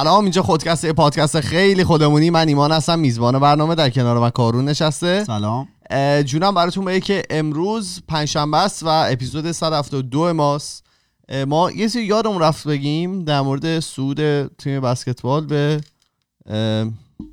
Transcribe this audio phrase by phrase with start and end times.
[0.00, 2.30] سلام اینجا خودکسته پادکست خیلی خودمونی.
[2.30, 5.24] من ایمان هستم میزبان برنامه در کنار من کارون نشسته.
[5.24, 5.68] سلام.
[6.24, 10.84] جونم براتون بگه که امروز پنجشنبه است و اپیزود 172 ماست.
[11.46, 15.80] ما یه چیزی یادمون رفت بگیم در مورد سود تیم بسکتبال به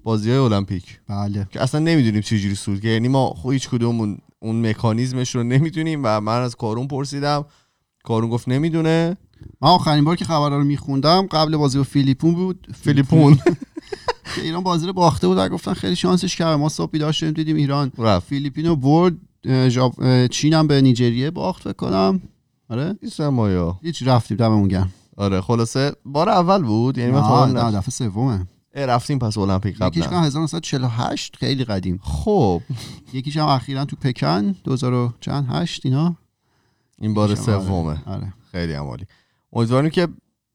[0.03, 0.99] بازی های المپیک.
[1.09, 1.47] بله.
[1.51, 5.43] که اصلا نمی‌دونیم چجوری سود که یعنی ما خب هیچ کدوم اون, اون مکانیزمش رو
[5.43, 7.45] نمی‌دونیم و من از کارون پرسیدم.
[8.03, 9.17] کارون گفت نمی‌دونه.
[9.61, 12.67] من آخرین بار که خبرها رو میخوندم قبل بازی با فیلیپون بود.
[12.81, 13.39] فیلیپون.
[14.43, 17.55] ایران بازی رو باخته بود و گفتن خیلی شانسش کرد ما صبح بیدار شدیم دیدیم
[17.55, 18.27] ایران رفت.
[18.27, 19.13] فیلیپین رو برد
[19.45, 22.21] اه، چین هم به نیجریه باخت فکر کنم.
[22.69, 24.93] آره؟ نیستم مایا هیچ رفتیم دممون گرم.
[25.17, 28.47] آره خلاصه بار اول بود یعنی من نه دفعه سومه.
[28.75, 31.99] رفتیم پس المپیک یکیش قبلا که 1948 خیلی قدیم.
[32.03, 32.61] خب.
[33.13, 36.15] یکیش هم اخیرا تو پکن 2000 و چند هشت اینا.
[36.99, 37.65] این بار یکیش آره.
[37.65, 37.97] سومه.
[38.05, 38.33] آره.
[38.51, 39.05] خیلی عمالی.
[39.53, 40.07] امیدواریم که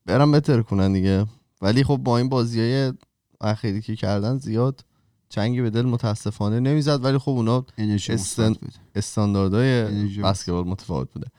[0.07, 1.27] برم بهتر کنن دیگه.
[1.63, 2.93] ولی خب با این بازی های
[3.41, 4.85] اخیری که کردن زیاد
[5.29, 7.05] چنگی به دل متاسفانه نمی‌زد.
[7.05, 7.65] ولی خب اونا
[8.09, 8.55] استن-.
[8.95, 9.83] استانداردهای
[10.23, 11.31] بسکتبال متفاوت بوده.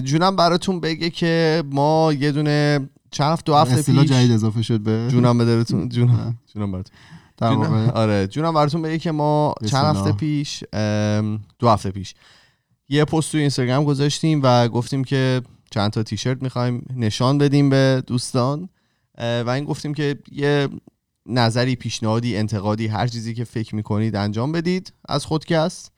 [0.00, 4.80] جونم براتون بگه که ما یه دونه چند هفته دو هفته پیش جدید اضافه شد
[4.80, 5.88] به جونم به دلتون.
[5.88, 6.38] جونم.
[6.54, 6.96] جونم براتون.
[7.40, 8.26] جونم- آره.
[8.26, 10.12] جونم براتون بگه که ما چند هفته.
[10.12, 10.64] پیش
[11.58, 12.14] دو هفته پیش
[12.88, 15.42] یه پست توی اینستاگرام گذاشتیم و گفتیم که
[15.74, 18.68] چند تا تیشرت می‌خوایم نشان بدیم به دوستان.
[19.18, 20.68] و این گفتیم که یه
[21.26, 25.92] نظری پیشنهادی انتقادی هر چیزی که فکر می‌کنید انجام بدید از خودکست.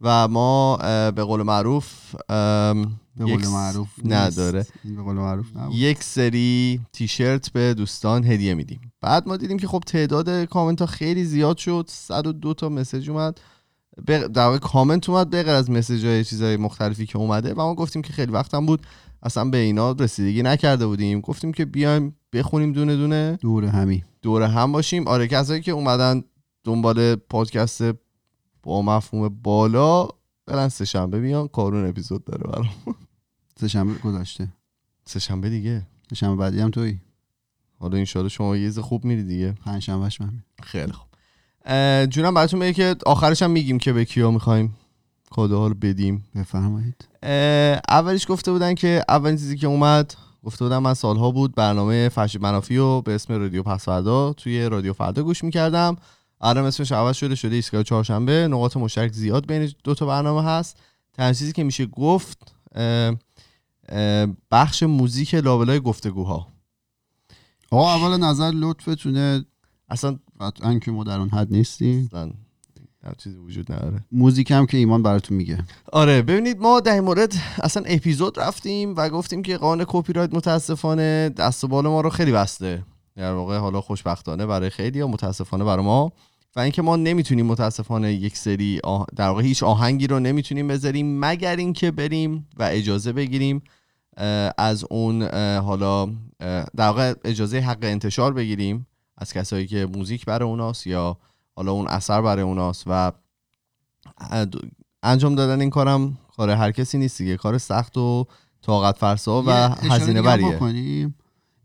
[0.00, 0.76] و ما
[1.10, 2.14] به قول معروف
[3.16, 4.66] به قول معروف نداره.
[4.84, 5.74] به قول معروف نبود.
[5.74, 8.92] یک سری تیشرت به دوستان هدیه میدیم.
[9.00, 11.84] بعد ما دیدیم که خب تعداد کامنت ها خیلی زیاد شد.
[11.88, 13.40] 102 تا مسیج اومد.
[14.06, 18.02] در واقع کامنت اومد به از مسیج های چیزهای مختلفی که اومده و ما گفتیم
[18.02, 18.86] که خیلی وقتم بود.
[19.22, 21.20] اصلا به اینا رسیدگی نکرده بودیم.
[21.20, 23.38] گفتیم که بیایم بخونیم دونه دونه.
[23.40, 24.04] دور همی.
[24.22, 25.08] دوره هم باشیم.
[25.08, 26.22] آره کسایی که اومدن
[26.64, 27.82] دنبال پادکست
[28.62, 30.08] با مفهوم بالا
[30.46, 31.48] برن سه شنبه بیان.
[31.48, 32.68] کارون اپیزود داره برام.
[33.60, 34.48] سه شنبه گذاشته
[35.04, 35.86] سه شنبه دیگه.
[36.10, 36.98] سه شنبه بعدی هم توی
[37.78, 39.52] حالا ان شما یه خوب میری دیگه.
[39.52, 41.09] پنج شنبهش من خیلی خوب.
[42.10, 44.76] جونم براتون بگه که آخرش هم میگیم که به کیا می‌خوایم.
[45.30, 46.24] کادوها رو بدیم.
[46.34, 47.08] بفرمایید.
[47.22, 52.08] اه، اولیش گفته بودن که اولین چیزی که اومد گفته بودن من سالها بود برنامه
[52.08, 55.96] فرشی منافی رو به اسم رادیو پس فردا توی رادیو فردا گوش می‌کردم.
[56.40, 58.48] الان اسمش عوض شده شده ایستگاه چهارشنبه.
[58.48, 60.76] نقاط مشترک زیاد بین دو تا برنامه هست.
[61.12, 63.14] تنها چیزی که میشه گفت اه،
[63.88, 66.46] اه، بخش موزیک لابلای گفتگوها.
[67.70, 69.44] آقا اول نظر لطفتونه.
[69.88, 72.10] اصلا قطعا که ما در اون حد نیستیم.
[73.04, 74.04] هر چیزی وجود نداره.
[74.12, 75.58] موزیک هم که ایمان براتون میگه.
[75.92, 80.34] آره ببینید ما در این مورد اصلا اپیزود رفتیم و گفتیم که قانون کپی رایت
[80.34, 82.84] متاسفانه دست و بال ما رو خیلی بسته.
[83.16, 86.12] در واقع حالا خوشبختانه برای خیلی یا متاسفانه برای ما.
[86.56, 89.06] و اینکه ما نمی‌تونیم متاسفانه یک سری آه...
[89.16, 93.62] در واقع هیچ آهنگی رو نمی‌تونیم بذاریم مگر اینکه بریم و اجازه بگیریم
[94.58, 95.22] از اون
[95.56, 96.06] حالا
[96.76, 98.86] در واقع اجازه حق انتشار بگیریم.
[99.20, 101.16] از کسایی که موزیک برای اوناست یا
[101.56, 103.12] حالا اون اثر برای اوناست و
[105.02, 108.26] انجام دادن این کارم کار هر کسی نیست دیگه کار سخت و
[108.62, 109.50] طاقت فرسا و
[109.92, 110.58] هزینه بریه.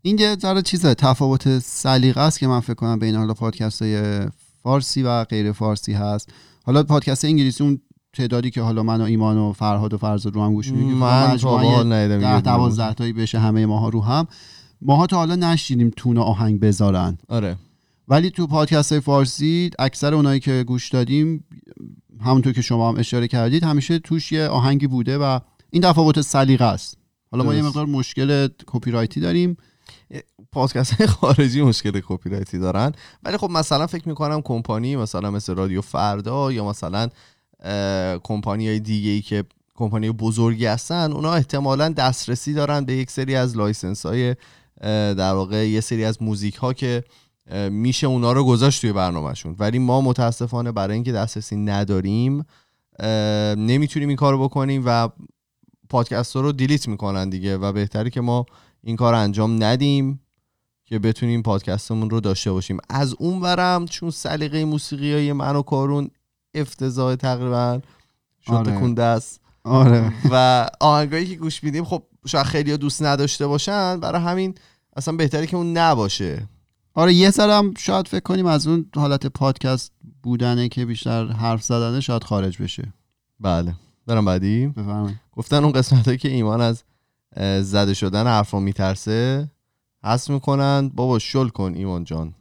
[0.02, 4.20] این یه ذره چیزه تفاوت سلیقه است که من فکر کنم بین حالا پادکست های
[4.62, 6.30] فارسی و غیر فارسی هست
[6.64, 7.80] حالا پادکست انگلیسی اون
[8.12, 11.36] تعدادی که حالا من و ایمان و فرهاد و فرزاد رو هم گوش میدیم من
[11.36, 12.40] تا به حال ندیدم ده یه دونه.
[12.40, 14.26] دوازده تایی بشه همه ماها رو هم
[14.80, 17.18] ماها تا حالا نشنیدیم توش آهنگ بذارن.
[17.28, 17.56] آره.
[18.08, 21.44] ولی تو پادکست های فارسی اکثر اونایی که گوش دادیم
[22.20, 25.38] همونطور که شما هم اشاره کردید همیشه توش یه آهنگی بوده و
[25.70, 26.98] این تفاوت سلیقه است.
[27.30, 27.62] حالا ما یه.
[27.62, 29.56] مقدار مشکل کپی رایتی داریم
[30.52, 32.92] پادکست های خارجی مشکل کپی رایتی دارن.
[33.22, 37.08] ولی خب مثلا فکر می‌کنم کمپانی مثلا مثل رادیو فردا یا مثلا
[38.22, 39.44] کمپانی های دیگه ای که
[39.74, 44.36] کمپانی بزرگی هستن اونا احتمالا دسترسی دارن به یک سری از license های
[44.82, 47.04] در واقع یه سری از موزیک ها که
[47.70, 49.56] میشه اونا رو گذاشت توی برنامهشون.
[49.58, 52.44] ولی ما متاسفانه برای اینکه دسترسی نداریم
[53.56, 55.08] نمی‌تونیم این کارو بکنیم و
[55.88, 58.46] پادکست رو delete می‌کنن دیگه و بهتره که ما
[58.82, 60.20] این کار انجام ندیم
[60.84, 62.78] که بتونیم پادکستمون رو داشته باشیم.
[62.88, 66.10] از اون ورم چون سلیقه موسیقی های من و کارون
[66.54, 67.80] افتضاح تقریبا.
[68.46, 69.00] شد آره.
[69.00, 70.12] است آره.
[70.30, 74.54] و آهنگایی که گوش میدیم خب شاید خیلی دوست نداشته باشن برای همین
[74.96, 76.48] اصلا بهتره که اون نباشه.
[76.94, 79.92] آره یه سرم شاید فکر کنیم از اون حالت پادکست
[80.22, 82.92] بودنه که بیشتر حرف زدنه شاید خارج بشه.
[83.40, 83.74] بله.
[84.06, 85.20] برم بعدی؟ بفرمایید.
[85.32, 86.84] گفتن اون قسمت که ایمان از
[87.62, 89.50] زده شدن حرفا میترسه
[90.04, 90.88] حذف می‌کنن.
[90.94, 92.34] بابا شل کن ایمان جان.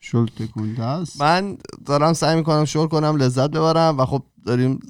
[0.00, 4.80] شل تکونده است من دارم سعی می‌کنم شل کنم لذت ببرم و خب داریم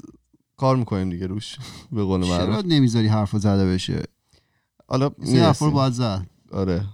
[0.56, 1.56] کار می‌کنیم دیگه روش
[1.92, 4.02] به قول چرا معروف نمی‌ذاری حرفو زده بشه؟
[4.88, 5.10] حالا
[5.60, 5.70] رو.
[5.70, 6.26] باید زد.
[6.52, 6.84] آره.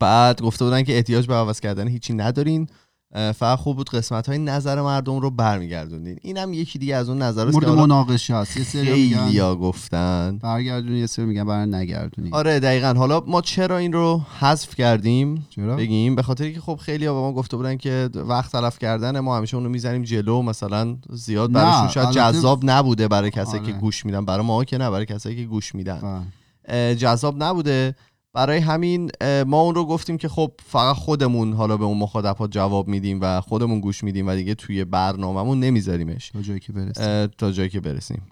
[0.00, 2.68] بعد گفته بودن که احتیاج به عوض کردن هیچی ندارین.
[3.12, 6.18] فقط خوب بود قسمت های نظر مردم رو برمیگردوندین.
[6.22, 10.38] اینم یکی دیگه از اون که مورد مناقشه هست یه سری میگن گفتن.
[10.42, 12.30] برگردونی یه سری میگن برای نگردونی.
[12.32, 12.94] آره دقیقا.
[12.96, 16.14] حالا ما چرا این رو حذف کردیم؟ چرا؟ بگیم.
[16.14, 19.56] به خاطر که خب خیلی به ما گفته بودن که وقت تلف کردن ما همیشه
[19.56, 20.42] اونو می‌زنیم جلو.
[20.42, 23.80] مثلا زیاد نه، براشون شاید جذاب نبوده برای کسایی که آره.
[23.80, 24.24] گوش میدن.
[24.24, 26.26] برای ما که نه برای کسایی که گوش میدن.
[26.68, 27.94] اه، جذاب نبوده.
[28.32, 29.10] برای همین
[29.46, 33.40] ما اون رو گفتیم که خب فقط خودمون حالا به اون مخاطبات جواب میدیم و
[33.40, 36.28] خودمون گوش میدیم و دیگه توی برنامهمون نمیذاریمش.
[36.28, 38.22] تا جایی که برسه اه، تا جایی که برسیم.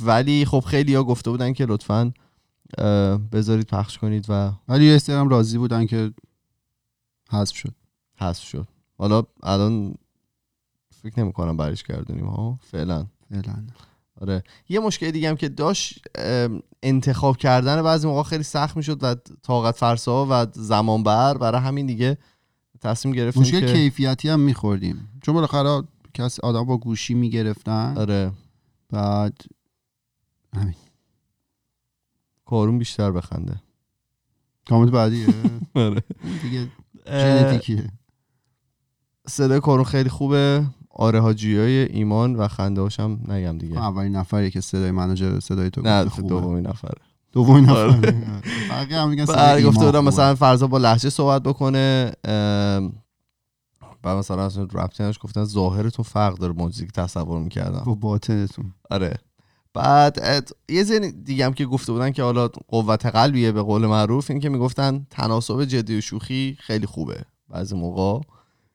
[0.00, 2.12] ولی خب خیلی ها گفته بودن که لطفا
[3.32, 6.10] بذارید پخش کنید و ولی یه هم راضی بودن که
[7.30, 7.74] حذف شد.
[8.18, 8.68] حذف شد.
[8.98, 9.94] حالا الان
[11.02, 12.58] فکر نمی کنم برش گردونیم ها.
[12.62, 13.06] فعلا.
[13.30, 13.64] فعلا.
[14.20, 14.42] آره.
[14.68, 19.14] یه مشکل دیگه هم که داشت ام، انتخاب کردن بعضی موقع خیلی سخت می‌شد و
[19.42, 22.18] طاقت فرسا و زمان بر برای همین دیگه
[22.80, 25.08] تصمیم گرفتیم مشکل که کیفیتی هم میخوردیم.
[25.22, 25.82] چون بالاخره
[26.14, 27.94] کسی آدم با گوشی می‌گرفتن.
[27.98, 28.32] آره.
[28.90, 29.44] بعد
[30.56, 30.74] همین.
[32.46, 33.62] کارون بیشتر بخنده.
[34.68, 35.26] کامنت بعدیه
[35.74, 36.02] آره.
[36.24, 36.68] اون دیگه
[39.26, 40.66] صدای کارون خیلی خوبه.
[40.96, 43.78] آره حاجی های ایمان و خنده هاشم نگم دیگه.
[43.78, 46.04] اولین نفریه که صدای منو جلو صدای تو نه.
[46.04, 47.00] دومین نفره.
[47.32, 47.90] دومین آره.
[47.94, 48.14] نفر
[48.70, 50.04] بقیه هم میگن صدای گفته بودم.
[50.04, 52.12] مثلا فرضا با لحجه صحبت بکنه
[54.02, 57.82] بعد مثلا اصلا رپتینش گفتن ظاهرتون فرق داره که تصور می‌کردم.
[57.86, 58.72] با باطنتون.
[58.90, 59.14] آره.
[59.74, 63.86] بعد ات- یه زن دیگه هم که گفته بودن که حالا قوت قلبیه به قول
[63.86, 67.20] معروف این که می‌گفتن تناسب جدی و شوخی خیلی خوبه.
[67.48, 68.26] بعضی موقع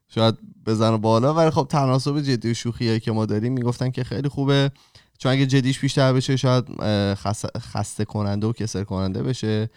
[0.09, 0.35] شاید
[0.65, 3.53] بزنه بالا ولی خب تناسب جدی و شوخی که ما داریم.
[3.53, 4.71] می‌گفتن که خیلی خوبه.
[5.17, 6.65] چون اگه جدیش بیشتر بشه شاید
[7.57, 9.69] خسته کننده و کسر کننده بشه.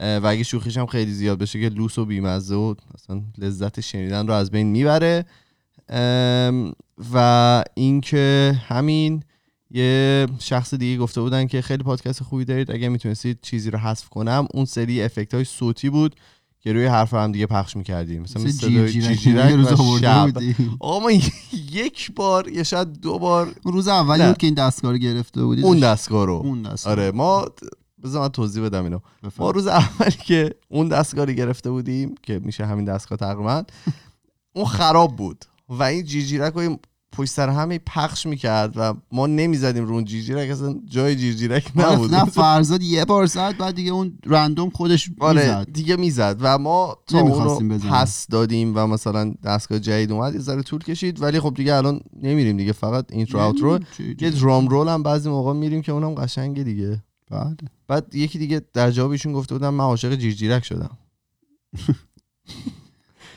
[0.00, 4.26] و اگه شوخیش هم خیلی زیاد بشه که لوس و بیمزه و اصلا لذت شنیدن
[4.26, 5.24] رو از بین می‌بره.
[7.12, 9.22] و اینکه همین
[9.70, 12.70] یه شخص دیگه گفته بودن که خیلی پادکست خوبی دارید.
[12.70, 16.16] اگه می‌تونستید چیزی رو حذف کنم اون سری افکت های صوتی بود.
[16.66, 18.22] که روی حرف هم دیگه پخش می‌کردیم.
[18.22, 18.78] مثلا مثل
[19.56, 20.32] روز و آورده شب.
[20.80, 21.10] آقا ما
[21.72, 23.54] یک بار یا شاید دو بار.
[23.64, 24.26] روز اولی.
[24.26, 26.32] بود که این دستگاه رو گرفته بودی اون دستگاه رو.
[26.32, 26.92] اون دستگاه.
[26.92, 27.46] آره ما
[28.04, 28.98] بذار من توضیح بدم اینو.
[29.38, 29.50] ما.
[29.50, 33.62] روز اولی که اون دستگاه رو گرفته بودیم که میشه همین دستگاه تقریبا
[34.56, 36.78] اون خراب بود و این جیجیرک رو این
[37.16, 42.14] پشت سر همه پخش می‌کرد و ما نمی‌زدیم رو اون جیجیرک اصلا جای جیجیرک نبود
[42.14, 45.72] نه فرزاد یه بار زد بعد دیگه اون random خودش آره می‌زد.
[45.72, 47.78] دیگه می‌زد و ما تا اونو.
[47.78, 52.00] پس دادیم و مثلا دستگاه جدید اومد یه ذره طول کشید ولی خب دیگه الان
[52.22, 53.78] نمیریم دیگه فقط intro outro
[54.20, 57.02] یه درام رول هم بعضی موقع میریم که اونم قشنگه دیگه.
[57.30, 60.98] بعد؟ بعد یکی دیگه در جوابشون گفته بودم من عاشق جیرجیرک شدم.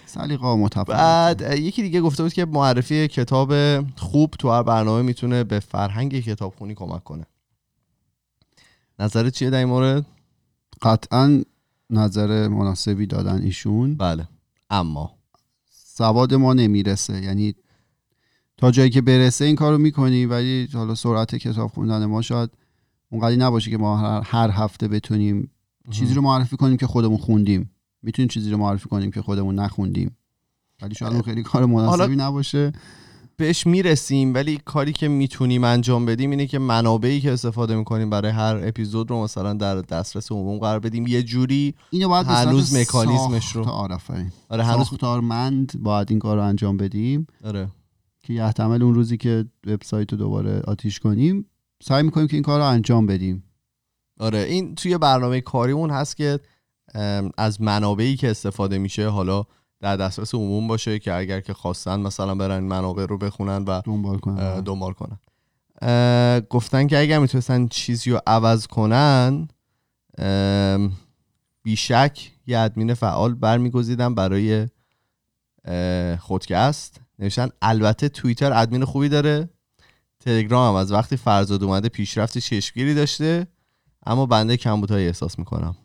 [0.10, 0.88] سلیقه متفاوت.
[0.90, 3.54] بعد یکی دیگه گفته بود که معرفی کتاب
[3.96, 7.26] خوب تو هر برنامه می‌تونه به فرهنگ کتابخونی کمک کنه.
[9.00, 10.06] نظرت چیه در این مورد؟
[10.82, 11.44] قطعا
[11.90, 13.96] نظر مناسبی دادن ایشون.
[13.96, 14.28] بله
[14.70, 15.12] اما.
[15.70, 17.22] سواد ما نمی‌رسه.
[17.24, 17.56] یعنی
[18.58, 22.50] تا جایی که برسه این کارو می‌کنی ولی حالا سرعت کتاب خوندن ما شاید
[23.10, 25.52] اونقدی نباشه که ما هر, هر هفته بتونیم
[25.92, 27.72] چیزی رو معرفی کنیم که خودمون خوندیم.
[28.04, 30.18] می‌تونیم چیزی رو معرفی کنیم که خودمون نخوندیم.
[30.82, 32.72] ولی شاید اون خیلی کار مناسبی نباشه.
[33.38, 38.32] بهش می‌رسیم ولی کاری که می‌تونیم انجام بدیم اینه که منابعی که استفاده می‌کنیم برای
[38.32, 41.08] هر اپیزود رو مثلا در دسترس عموم قرار بدیم.
[41.08, 46.44] یه جوری اینو باید هنوز مکانیزمش رو- آفرین آره هنوز ساختارمند باید این کار رو
[46.44, 47.28] انجام بدیم.
[47.44, 47.68] آره.
[48.24, 51.46] که یحتمل اون روزی که وبسایت رو دوباره آتیش کنیم
[51.84, 53.44] سعی می‌کنیم که این کار رو انجام بدیم.
[54.20, 56.40] آره این توی برنامه کاریمون هست که
[57.38, 59.46] از منابعی که استفاده میشه حالا
[59.82, 64.18] در دسترس عموم باشه که اگر که خواستن مثلا برن منابع رو بخونن و دنبال
[64.18, 65.20] کنیم دنبال کنن.
[66.50, 69.48] گفتن که اگر می‌تونستن چیزی رو عوض کنن
[71.64, 74.68] بیشک یه ادمین فعال برمیگزیدن برای
[76.20, 77.02] خودکست.
[77.20, 79.50] نوشتن البته توییتر ادمین خوبی داره.
[80.20, 83.48] تلگرام هم از وقتی فرزاد اومده پیشرفت چشمگیری داشته
[84.06, 85.76] اما بنده کمبودهایی احساس می‌کنم.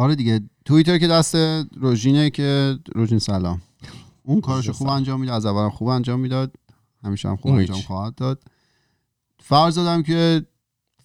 [0.00, 0.40] آره دیگه.
[0.64, 1.34] توییتر که دست
[1.76, 3.62] روژینه که روژین سلام.
[4.22, 4.88] اون روژین خوب.
[4.88, 6.54] انجام میده از اولم خوب انجام می‌داد
[7.04, 7.80] همیشه هم خوب انجام.
[7.80, 8.42] خواهد داد.
[9.38, 10.46] فرزادم که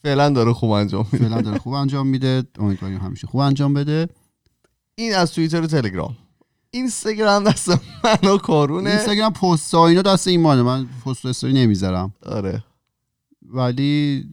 [0.02, 1.28] فعلا داره خوب انجام میده.
[1.28, 2.44] فعلا داره خوب انجام میده.
[2.60, 4.10] امیدواریم همیشه خوب انجام بده.
[4.96, 6.18] این از توییتر و تلگرام.
[6.72, 7.70] اینستاگرام دست
[8.04, 8.90] من و کارونه.
[8.90, 12.14] اینستاگرام پست ها اینا دست ایمانه من پست استوری نمی‌ذارم.
[12.26, 12.64] آره.
[13.42, 14.24] ولی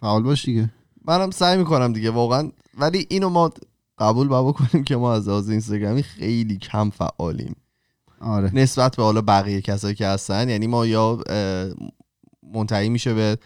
[0.00, 0.70] فعال باش دیگه.
[1.04, 2.50] منم سعی می‌کنم دیگه واقعا.
[2.78, 3.50] ولی اینو ما
[4.00, 7.56] قبول با بکنیم که ما از لحاظ اینستاگرامی خیلی کم فعالیم.
[8.20, 8.50] آره.
[8.54, 11.18] نسبت به حالا بقیه کسایی که هستن یعنی ما یا
[12.54, 13.38] منتهی میشه به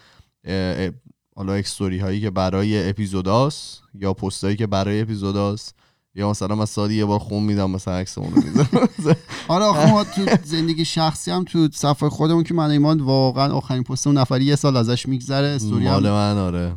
[1.35, 5.75] حالا اکستوری هایی که برای اپیزوداست یا پست هایی که برای اپیزوداست
[6.15, 8.89] یا مثلا من سالی یه بار خون میدم مثلا عکسمون رو می‌ذارم.
[9.47, 13.83] آره آخه ما تو زندگی شخصی هم تو صفحه خودمون که من ایمان واقعا آخرین
[13.83, 16.73] پست اون نفری یه سال ازش میگذره استوری مال من آره.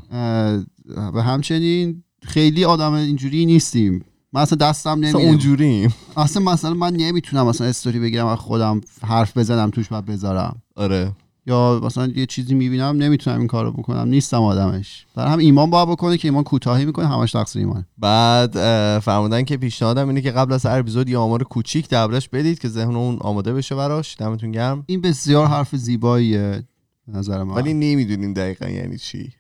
[1.15, 4.05] و همچنین خیلی آدم اینجوری نیستیم.
[4.33, 5.95] من اصلا دستم مثلا نمیده اونجوریم.
[6.17, 10.63] اصلا مثلا من نمی‌تونم مثلا استوری بگیرم و خودم حرف بزنم توش و بذارم.
[10.77, 11.13] آره.
[11.47, 15.07] یا مثلا یه چیزی می‌بینم نمی‌تونم این کارو بکنم نیستم آدمش.
[15.15, 18.53] برای هم ایمان باید بکنه که ایمان کوتاهی می‌کنه همش تقصیر ایمان بعد
[18.99, 22.69] فرمودن که پیشنهادم اینه که قبل از هر اپیزود یه آمار کوچیک دربارش بدید که
[22.69, 24.17] ذهن اون آماده بشه براش.
[24.19, 24.85] دمتون گرم.
[24.87, 26.63] این بسیار حرف زیباییه
[27.09, 27.55] نظر من.
[27.55, 29.33] ولی نمی‌دونیم دقیقا یعنی چی.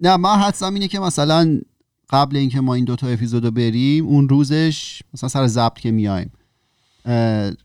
[0.00, 1.60] نه من حدسم اینه که مثلا
[2.10, 6.30] قبل اینکه ما این دوتا اپیزودو بریم اون روزش مثلا سر ضبط که میایم.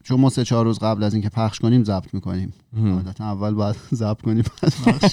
[0.04, 2.54] چون ما سه چهار روز قبل از اینکه پخش کنیم ضبط می‌کنیم.
[2.78, 5.12] عادتا اول باید ضبط کنیم بعد پخش.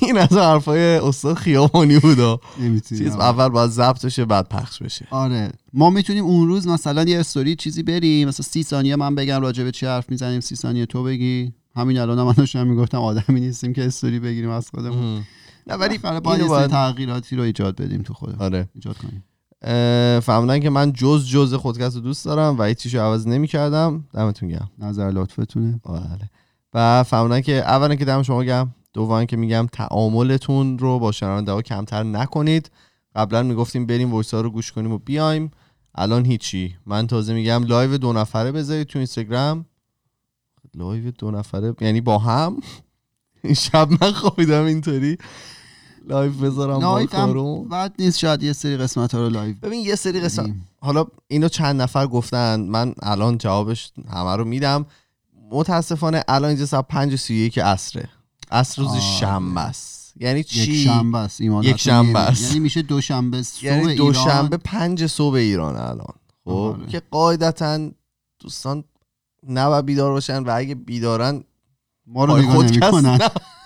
[0.00, 2.80] این از حرفای استاد خیابانی نمی‌تونیم.
[2.80, 5.06] چیز اول باید ضبط بشه بعد پخش بشه.
[5.10, 5.52] آره.
[5.72, 8.28] ما می‌تونیم اون روز مثلا یه استوری چیزی بریم.
[8.28, 11.52] مثلا سی ثانیه من بگم راجع به چی حرف می‌زنیم سی ثانیه تو بگی.
[11.76, 15.22] همین الان من داشتم می‌گفتم آدمی نیستیم که استوری بگیریم از خودمون.
[15.68, 18.42] نه ولی باید تغییراتی رو ایجاد بدیم تو خودمون.
[18.42, 18.68] آره.
[18.74, 19.24] ایجاد کنیم.
[19.62, 24.04] اه، فهمیدن که من جز جز خودکست رو دوست دارم و هیچ چیشو عوض نمی‌کردم.
[24.14, 24.70] دمتون گرم.
[24.78, 25.80] نظر لطفتونه.
[25.84, 26.30] بله.
[26.74, 31.52] و فهمیدن که اولا که دم شما گرم دوما که میگم تعاملتون رو با شنونده
[31.52, 32.70] ها کمتر نکنید.
[33.14, 35.50] قبلا می‌گفتیم بریم voice ها رو گوش کنیم و بیایم.
[35.94, 36.76] الان هیچی.
[36.86, 39.66] من تازه میگم live دو نفره بذارید تو اینستاگرام.
[40.74, 42.60] live دو نفره یعنی با هم.
[43.44, 45.18] این شب من خوابیدم اینطوری.
[46.06, 49.54] لایو بذارم با لایو کارو هم بد نیست شاید یه سری قسمت ها رو live
[49.62, 50.50] ببین یه سری قسمت.
[50.80, 54.86] حالا اینو چند نفر گفتن من الان جوابش همه رو میدم
[55.50, 58.08] متاسفانه الان اینجا ساعت 5 و 31 عصره
[58.50, 59.00] عصر روز آره.
[59.00, 62.42] شنبه است یعنی چی یک شنبه است ایمان یک شنبه است.
[62.42, 63.96] یعنی میشه دوشنبه صبح یعنی ایران.
[63.96, 66.14] دوشنبه 5 صبح ایران الان
[66.44, 66.86] خب آره.
[66.86, 67.90] که قاعدتا
[68.38, 68.84] دوستان
[69.48, 71.44] نباید بیدار باشن و اگه بیدارن
[72.06, 73.18] ما رو نگاه نمی‌کنن.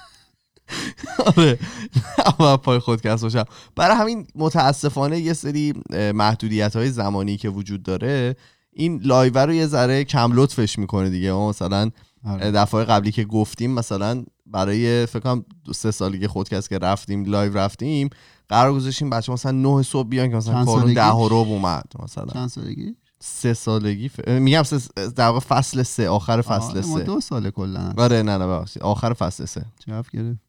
[1.27, 1.59] آره.
[2.29, 3.45] نباید پای خودکست باشن.
[3.77, 5.73] برای همین متاسفانه یه سری
[6.15, 8.37] محدودیت های زمانی که وجود داره
[8.73, 11.33] این live رو یه ذره کم لطفش می‌کنه دیگه.
[11.33, 11.91] ما مثلا
[12.25, 12.51] آره.
[12.51, 17.25] دفعه قبلی که گفتیم مثلا برای فکر کنم دو سه سالی که خودکست که رفتیم
[17.25, 18.09] live رفتیم
[18.49, 22.33] قرار گذاشتیم بچه مثلا نه صبح بیان که مثلا کارون؟ ده و ربع اومد مثلا.
[22.33, 24.29] چند سالگی؟ سه سالگی ف...
[24.29, 24.79] میگم سه...
[25.17, 27.03] در واقع فصل سه آخر فصل آره، سه.
[27.03, 27.93] دو ساله کلا.
[27.97, 28.83] آره نه نه ببخشید.
[28.83, 29.65] آخر فصل سه.
[29.87, 30.41] جواب گرفت؟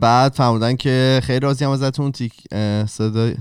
[0.00, 2.32] بعد فهمیدن که خیلی راضی هم ازتون تیک
[2.86, 3.34] صدای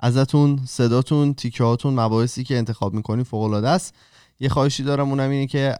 [0.00, 3.94] ازتون صداتون تیکه هاتون مباحثی که انتخاب می‌کنید فوق العاده است.
[4.40, 5.76] یه خواهشی دارم اونم اینه که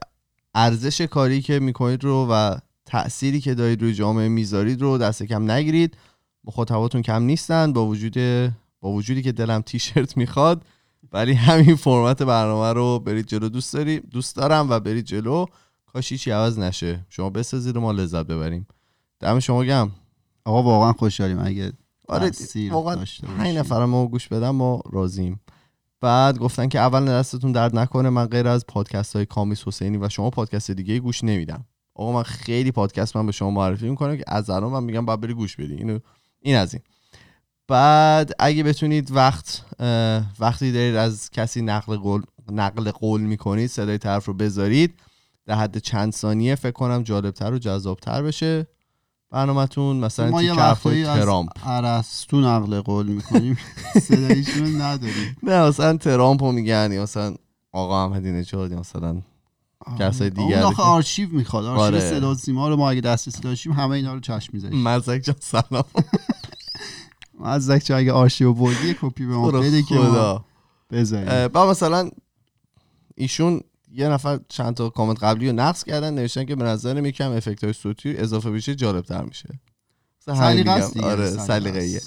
[0.54, 5.50] ارزش کاری که می‌کنید رو و تأثیری که دارید روی جامعه می‌ذارید رو دست کم
[5.50, 5.96] نگیرید.
[6.44, 8.18] مخاطباتون کم نیستن با وجود
[8.80, 10.64] با وجودی که دلم تیشرت می‌خواد
[11.12, 13.48] ولی همین فرمت برنامه رو برید جلو.
[13.48, 15.46] دوست داری دوست دارم و برید جلو.
[15.86, 17.06] کاش هیچی عوض نشه.
[17.08, 18.66] شما بسازید ما لذت ببریم.
[19.26, 19.90] دم شما گم
[20.44, 21.38] آقا واقعا خوشحالیم.
[21.38, 21.72] اگه
[22.08, 22.30] آره
[22.70, 23.58] واقعا پنج باشیم.
[23.58, 25.40] نفر ما گوش بدم ما راضیم.
[26.00, 30.08] بعد گفتن که اول دستتون درد نکنه من غیر از پادکست های کامیس حسینی و
[30.08, 31.64] شما پادکست دیگه گوش نمیدم.
[31.94, 35.20] آقا من خیلی پادکست من به شما معرفی می‌کنم که از الان من میگم باید
[35.20, 35.74] بری گوش بدی.
[35.74, 35.98] اینو
[36.40, 36.82] این از این.
[37.68, 39.64] بعد اگه بتونید وقت
[40.40, 45.00] وقتی دارید از کسی نقل قول نقل قول می‌کنید صدای طرف رو بذارید
[45.46, 48.66] در حد چند ثانیه فکر کنم جالبتر و جذابتر بشه.
[49.30, 51.48] برنامهتون مثلا ما یه از ترامپ.
[51.64, 53.58] ارسطو نقل قول می‌کنیم.
[54.08, 55.36] صدایشون نداریم.
[55.42, 57.34] نه مثلا ترامپ رو میگن یا مثلا
[57.72, 59.22] آقا احمدی نژاد یا مثلا
[59.98, 61.64] کسای دیگه اون آرشیو می‌خواد.
[61.64, 62.00] آرشیو آره.
[62.00, 65.84] صدا سیما رو ما اگه دسترسی داشتیم همه اینا رو چشم می‌ذاریم مزدک جان سلام.
[67.44, 70.44] از چه اگه آرشیو بردی یه کپی به ما بده که ما
[70.90, 72.10] بذاریم بعد مثلا
[73.14, 73.60] ایشون
[73.92, 77.64] یه نفر چند تا کامنت قبلی رو نقض کردن نوشتن که به نظر یکم افکت
[77.64, 79.60] های صوتی اضافه بشه جالب تر میشه
[80.20, 80.70] سلیقه.
[80.70, 82.00] است آره سلیقه.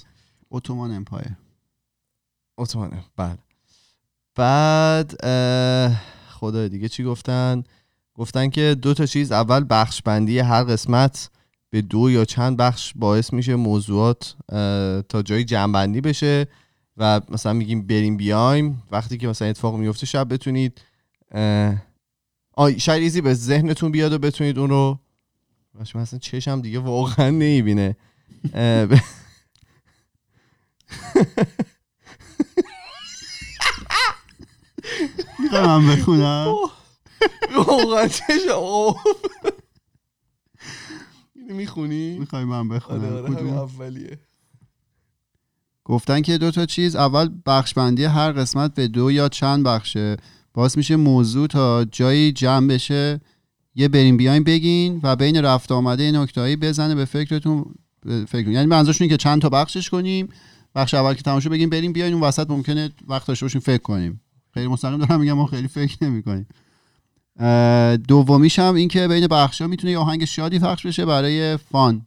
[0.52, 1.36] Ottoman Empire
[2.58, 3.38] Ottoman ه بله.
[4.36, 5.26] بعد
[6.30, 7.64] خدای دیگه چی گفتن؟
[8.16, 11.30] گفتن که دو تا چیز اول بخش بندی هر قسمت
[11.70, 14.36] به دو یا چند بخش باعث میشه موضوعات
[15.10, 16.48] تا جایی جمع بندی بشه
[16.98, 18.84] و مثلا میگیم بریم بیایم.
[18.92, 20.82] وقتی که مثلا اتفاق میفته شاید بتونید
[22.54, 25.00] آ شاید ایزی به ذهنتون بیاد و بتونید اون رو
[25.74, 27.98] باشه مثلا چشم دیگه واقعا نمی‌بینه.
[28.54, 28.96] ب...
[35.40, 36.56] می‌خوای من بخونم؟
[37.56, 38.96] واقعا چشم
[41.36, 44.20] می‌خونی؟ می‌خوای من آره بخونم آره کدوم؟ اولیه.
[45.86, 46.96] گفتن که دو تا چیز.
[46.96, 50.18] اول بخش بندی هر قسمت به دو یا چند بخشه.
[50.60, 53.22] باعث میشه موضوع تا جایی جمع بشه
[53.76, 57.66] یه بریم بیایم بگین و بین رفت آمده نکتهایی بزنه به فکرتون
[58.06, 58.54] فکرتون.
[58.54, 60.30] یعنی منظورش اینه که چند تا بخشش کنیم.
[60.76, 64.22] بخش اول که تماشا بگیم بریم بیاین اون وسط ممکنه وقت داشته باشیم فکر کنیم.
[64.54, 66.48] خیلی مستقیم دارم میگم ما خیلی فکر نمی‌کنیم.
[68.08, 72.02] دومیش هم این که بین بخش ها می‌تونه یه آهنگ شادی پخش بشه برای فان.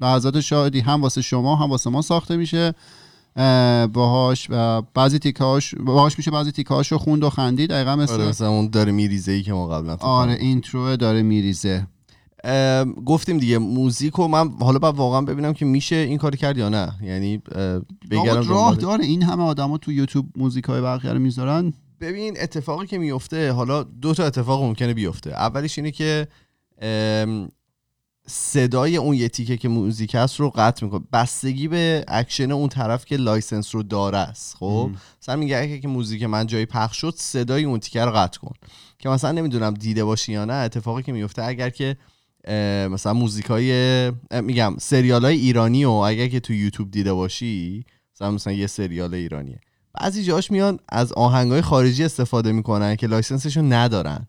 [0.00, 2.74] لحظات شادی هم واسه شما هم واسه ما ساخته میشه.
[3.92, 8.28] باهاش و بعضی تیکاش باهاش میشه بعضی تیکاش رو خوند و خندید دقیقا آره مثل
[8.28, 10.32] مثلا اون داره میریزه ای که ما قبلا آره.
[10.32, 11.86] اینترو داره میریزه.
[13.06, 16.68] گفتیم دیگه موزیک و من حالا باید واقعا ببینم که میشه این کار کرد یا
[16.68, 16.92] نه.
[17.02, 17.42] یعنی
[18.10, 19.04] لابد راه داره.
[19.04, 21.72] این همه آدما تو یوتیوب موزیک های بقیه رو می‌ذارن.
[22.00, 25.30] ببین اتفاقی که میفته حالا دو تا اتفاق ممکنه بیفته.
[25.30, 26.28] اولیش اینه که
[28.30, 31.02] صدای اون یه تیکه که موزیک هست رو قطع می‌کنه.
[31.12, 34.90] بستگی به اکشن اون طرف که license رو داره است خب؟
[35.22, 38.52] مثلا میگه اگه که موزیک من جایی پخش شد صدای اون تیکه رو قطع کن.
[38.98, 41.96] که مثلا نمی‌دونم دیده باشی یا نه اتفاقی که میفته اگر که
[42.90, 48.30] مثلا موزیک های میگم سریال های ایرانی و اگر که تو یوتیوب دیده باشی مثلا
[48.30, 49.60] مثلا یه سریال ایرانیه.
[49.94, 54.26] بعضی جاش میان از آهنگ های خارجی استفاده می‌کنن که لایسنسشون ندارن.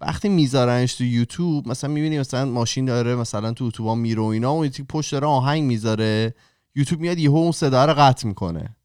[0.00, 4.56] وقتی میذارنش تو یوتیوب مثلا می‌بینی مثلا ماشین داره مثلا تو اتوبان میره و اینا
[4.56, 6.34] و یکی پشت داره آهنگ می‌ذاره
[6.74, 8.76] یوتیوب میاد یهو اون صدا رو قطع می‌کنه.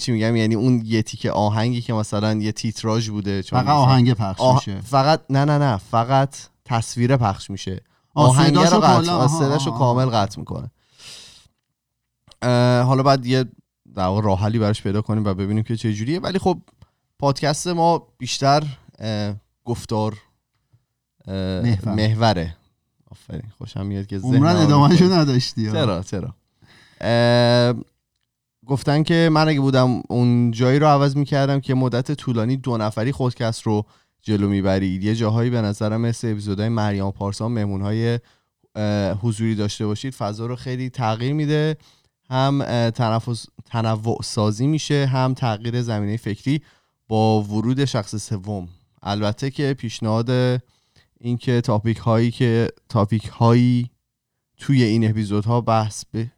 [0.00, 4.12] چی میگم؟ یعنی اون یه تیکه آهنگی که مثلا یه تیتراژ بوده چون فقط آهنگ
[4.14, 4.80] پخش آه- میشه.
[4.80, 7.80] فقط نه نه نه فقط تصویر پخش میشه.
[8.14, 10.06] آه، آهنگ رو قطع صداشو کامل.
[10.06, 10.70] قطع می‌کنه.
[12.82, 13.44] حالا بعد یه
[13.94, 16.58] در راه حلی براش پیدا کنیم و ببینیم که چه جوریه ولی خب
[17.18, 18.62] پادکست ما بیشتر
[19.64, 20.18] گفتار
[21.28, 21.94] محور.
[21.94, 22.56] محوره
[23.10, 25.04] آفرین خوشم میاد که عمرن رو ادامهشو.
[25.04, 25.70] نداشتی.
[25.72, 26.34] چرا چرا
[28.66, 33.12] گفتن که من اگه بودم اون جایی رو عوض می‌کردم که مدت طولانی دو نفری
[33.12, 33.86] خودکست رو
[34.22, 38.20] جلو می‌برید یه جاهایی به نظرم مثل اپیزودهای مریم پارسا مهمونهای
[39.22, 41.76] حضوری داشته باشید فضا رو خیلی تغییر میده
[42.30, 46.62] هم تنفس تنوع سازی میشه هم تغییر زمینه فکری
[47.08, 48.68] با ورود شخص سوم
[49.02, 50.30] البته که پیشنهاد
[51.20, 53.90] اینکه تاپیک هایی که تاپیک هایی
[54.58, 56.30] توی این اپیزودها بحث به؟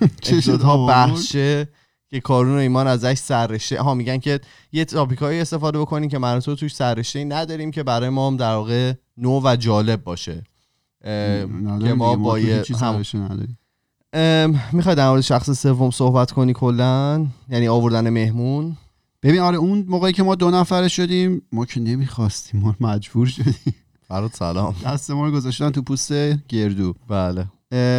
[0.22, 0.86] بله.
[0.88, 1.68] بحثه
[2.08, 4.40] که کارون و ایمان ازش سررشته ها میگن که
[4.72, 8.26] یه تاپیک هایی استفاده بکنین که من و تو توش سررشته نداریم که برای ما
[8.26, 10.42] هم در واقع نو و جالب باشه
[11.02, 13.58] که ما با تو یه هیچی هم سرشو نداریم
[14.72, 18.76] می‌خوای در مورد شخص سوم صحبت کنی کلا یعنی آوردن مهمون
[19.22, 23.74] ببین آره اون موقعی که ما دو نفره شدیم ما که نمی‌خواستیم ما مجبور شدیم.
[24.08, 24.74] فراد سلام.
[24.84, 26.12] دست ما رو گذاشتن تو پوست
[26.48, 26.94] گردو.
[27.08, 27.46] بله.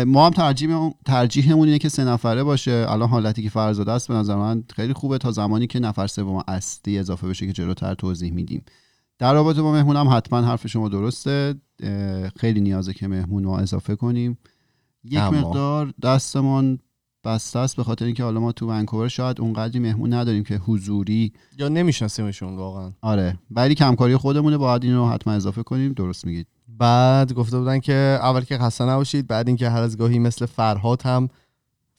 [0.03, 2.86] ما هم ترجیح ترجیحمون اینه که سه نفره باشه.
[2.89, 6.43] الان حالتی که فرزاده است به نظر من خیلی خوبه تا زمانی که نفر سوم
[6.47, 8.63] اصلی اضافه بشه که جلوتر توضیح میدیم.
[9.19, 11.55] در رابطه با مهمون هم حتما حرف شما درسته.
[12.36, 14.38] خیلی نیازه که مهمون ما اضافه کنیم.
[15.03, 15.41] یک اما.
[15.41, 16.79] مقدار دستمون
[17.23, 21.33] بسته است به خاطر اینکه حالا ما تو ونکوور شاید اونقدری مهمون نداریم که حضوری
[21.57, 22.91] یا نمیشناسیمشون واقعا.
[23.01, 25.93] آره ولی کمکاری خودمونه باید این رو حتما اضافه کنیم.
[25.93, 26.47] درست میگید.
[26.67, 31.01] بعد گفته بودن که اول که خسته نباشید بعد اینکه هر از گاهی مثل فرهاد
[31.01, 31.29] هم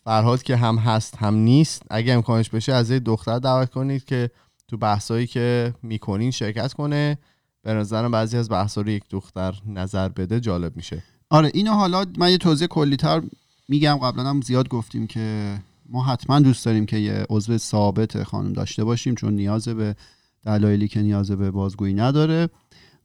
[0.05, 4.31] فرهاد که هم هست هم نیست اگه امکانش بشه از یه دختر دعوت کنید که
[4.69, 7.19] تو بحثایی که می‌کنین شرکت کنه.
[7.63, 11.03] به نظرم بعضی از بحثا رو یک دختر نظر بده جالب میشه.
[11.31, 13.23] آره اینو حالا من یه توضیح کلیتر
[13.69, 18.53] میگم قبلا هم زیاد گفتیم که ما حتما دوست داریم که یه عضو ثابت خانم
[18.53, 19.97] داشته باشیم چون نیاز به
[20.43, 22.49] دلایلی که نیاز به بازگویی نداره.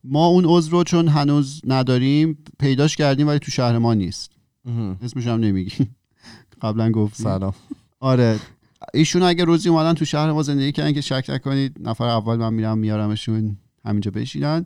[0.04, 4.32] ما اون عضو رو چون هنوز نداریم پیداش کردیم ولی تو شهر ما نیست.
[5.02, 5.96] اسمش هم نمیگیم.
[6.62, 7.24] قبلا گفتیم.
[7.24, 7.54] سلام.
[8.00, 8.40] آره.
[8.94, 12.54] ایشون اگه روزی اومدن تو شهر ما زندگی کردن که شک نکنید نفر اول من
[12.54, 14.66] میرم میارمشون همینجا بشینن.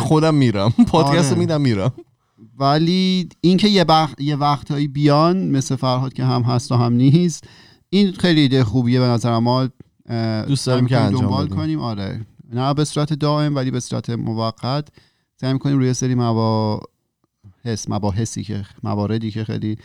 [0.00, 0.70] خودم میرم.
[0.88, 1.38] پادکست آره.
[1.38, 1.92] میدم میرم.
[2.58, 7.44] ولی اینکه یه, وقت یه وقتهایی بیان مثل فرهاد که هم هست و هم نیست
[7.90, 9.68] این خیلی ایده خوبیه به نظر ما
[10.46, 11.56] دوست داریم که انجام دنبال بدیم.
[11.56, 12.26] کنیم آره.
[12.52, 14.88] نه به صورت دائم ولی به صورت موقت.
[15.40, 19.76] سعی می‌کنیم روی سری مباحث مباحثی که مواردی که خیلی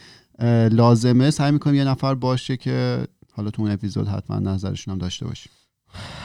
[0.71, 5.25] لازمه سعی می‌کنیم یه نفر باشه که حالا تو اون اپیزود حتما نظرشون هم داشته
[5.27, 5.51] باشیم.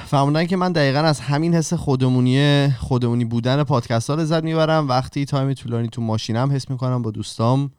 [0.07, 4.89] فهموندن که من دقیقا از همین حس خودمونی خودمونی بودن پادکست ها لذت می‌برم.
[4.89, 7.71] وقتی تایم طولانی تو ماشینم حس می‌کنم با دوستام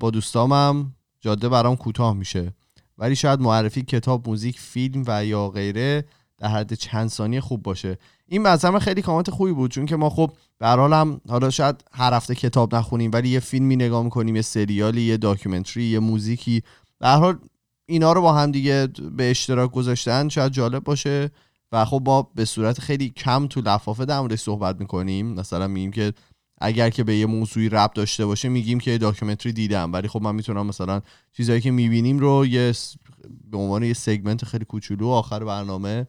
[0.00, 2.52] با دوستامم جاده برام کوتاه میشه.
[2.98, 6.04] ولی شاید معرفی کتاب موزیک فیلم و یا غیره
[6.38, 7.98] در حد چند ثانیه خوب باشه.
[8.28, 9.70] این من خیلی کامنت خوبی بود.
[9.70, 13.40] چون که ما خب به حال هم حالا شاید هر هفته کتاب نخونیم ولی یه
[13.40, 16.62] فیلمی نگاه می‌کنیم یه سریالی یه documentary ای یه موزیکی.
[16.98, 17.38] به حال
[17.86, 21.30] اینا رو با هم دیگه به اشتراک گذاشتن شاید جالب باشه.
[21.72, 25.26] و خب ما به صورت خیلی کم تو لفافه در موردش صحبت می‌کنیم.
[25.26, 26.12] مثلا میگیم که
[26.58, 29.92] اگر که به یه موضوعی ربط داشته باشه میگیم که یه documentary دیدم.
[29.92, 31.00] ولی خب من می‌تونم مثلا
[31.32, 32.96] چیزایی که می‌بینیم رو یه س-
[33.50, 36.06] به عنوان یه segment خیلی کوچولو آخر برنامه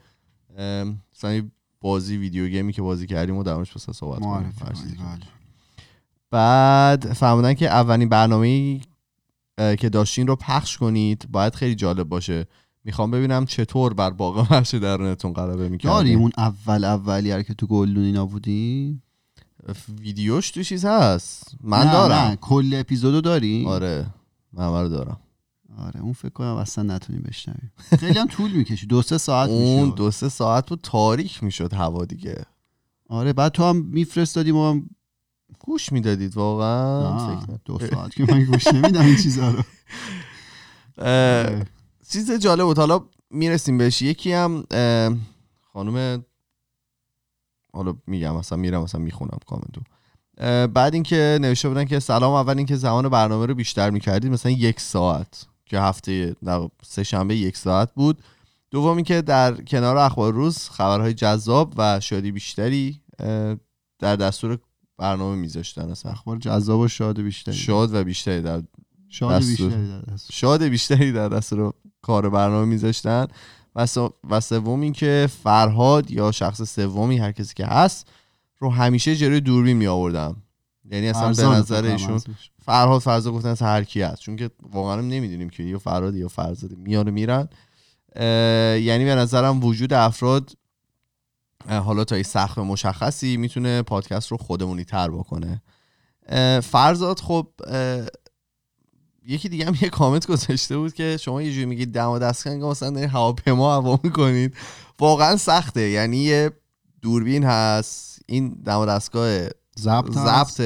[0.58, 1.50] ام، مثلا
[1.82, 4.54] بازی video game ی که بازی کردیم و در موردش مثلا صحبت کنیم.
[6.32, 8.80] بعد فهمیدن که اولین برنامه
[9.58, 12.46] که داشتین رو پخش کنید باید خیلی جالب باشه.
[12.84, 17.68] می‌خوام ببینم چطور بر باقی مرض درونتون غلبه می‌کردیم داریم اون اول اولی که تو
[17.68, 19.02] گلدون اینا بودی؟
[20.00, 21.56] ویدیوش تو چیز هست.
[21.64, 22.28] من نه، دارم.
[22.28, 24.06] نه کل اپیزودو داری؟ آره
[24.54, 25.20] من دارم.
[25.78, 27.72] آره اون فکر کنم اصلا نتونیم بشنویم.
[28.00, 31.74] خیلی هم طول می‌کشی دو سه ساعت اون میشه دو سه ساعت بود تاریک می‌شد
[31.74, 32.46] هوا دیگه.
[33.10, 34.90] آره بعد تو هم میفرستادیم و هم
[35.66, 37.36] گوش می‌دادید واقعا.
[37.66, 39.64] دو ساعت که من گوش نمیدم این چیزا رو.
[40.98, 41.64] اه،
[42.10, 42.78] چیز جالب بود.
[42.78, 44.02] حالا می‌رسیم بهش.
[44.02, 44.64] یکی هم
[45.74, 46.26] خانم
[47.74, 49.82] حالا میگم مثلا میرم مثلا می‌خونم کامنتو.
[50.68, 54.80] بعد اینکه نوشته بودن که سلام اول اینکه زمان برنامه رو بیشتر می‌کردید مثلا یک
[54.80, 56.36] ساعت که هفته
[56.84, 58.24] سه شنبه یک ساعت بود.
[58.72, 63.02] دوم اینکه در کنار اخبار روز خبرهای جذاب و شادی بیشتری
[64.00, 64.60] در دستور
[65.04, 68.62] برنامه میذاشتن اصلا اخبار جذاب و شاد بیشتری شاد و بیشتری در
[69.10, 69.44] شاد.
[69.44, 70.32] بیشتری در دست.
[70.32, 73.28] شاد بیشتری در دستور کار برنامه میذاشتن
[74.30, 78.08] و سوم اینکه فرهاد یا شخص سومی هر کسی که هست
[78.60, 80.36] رو همیشه جلوی دوربین می آوردم
[80.92, 82.22] یعنی اصلا به نظر ایشون.
[82.66, 86.28] فرهاد فرزاد گفتن اصلا هر کی هست چون که واقعا نمی‌دونیم که یا فرهاد یا
[86.28, 87.48] فرزاد میان و میرن
[88.80, 90.52] یعنی به نظرم وجود افراد
[91.70, 95.62] حالا تا یه سقف مشخصی می‌تونه پادکست رو خودمونی تر بکنه.
[96.64, 97.48] فرزاد خب
[99.26, 102.54] یکی دیگه هم یه کامنت گذاشته بود که شما یه جوری میگید دم و دستگاه
[102.54, 104.56] انگار مثلا هواپیما هوا می‌کنید.
[105.00, 105.82] واقعا سخته.
[105.82, 106.52] یعنی یه
[107.02, 109.48] دوربین هست این دم و دستگاه
[109.80, 110.12] ضبط.
[110.12, 110.60] ضبط.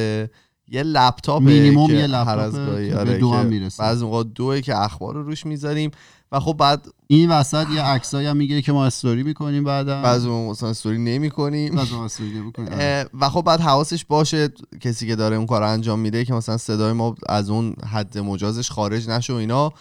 [0.67, 3.83] یه لپتاپ مینیموم که یه هر لپتاپ از گاهی آره دو هم می‌رسه.
[3.83, 5.91] بعضی موقع دوه که اخبار رو روش می‌ذاریم.
[6.31, 10.01] و خب بعد این وسط یه عکسایی هم می‌گیره که ما استوری می‌کنیم بعدا.
[10.01, 12.69] بعضی موقع مثلا استوری نمی کنیم بعضی ما استوری نمی‌کنیم.
[13.19, 14.49] و خب بعد حواسش باشه
[14.81, 18.71] کسی که داره اون کار انجام میده که مثلا صدای ما از اون حد مجازش
[18.71, 19.73] خارج نشه و اینا.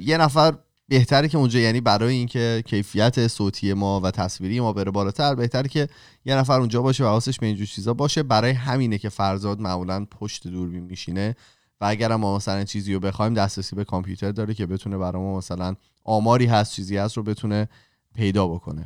[0.00, 0.54] یه نفر
[0.88, 5.68] بهتره که اونجا یعنی برای اینکه کیفیت صوتی ما و تصویری ما بره بالاتر بهتره
[5.68, 5.88] که
[6.24, 8.22] یه نفر اونجا باشه و حواسش به اینجور چیزا باشه.
[8.22, 11.36] برای همینه که فرزاد معمولا پشت دوربین میشینه.
[11.80, 15.38] و اگر ما مثلا چیزی رو بخوایم دسترسی به کامپیوتر داره که بتونه برای ما
[15.38, 17.68] مثلا آماری هست چیزی هست رو بتونه
[18.14, 18.84] پیدا بکنه.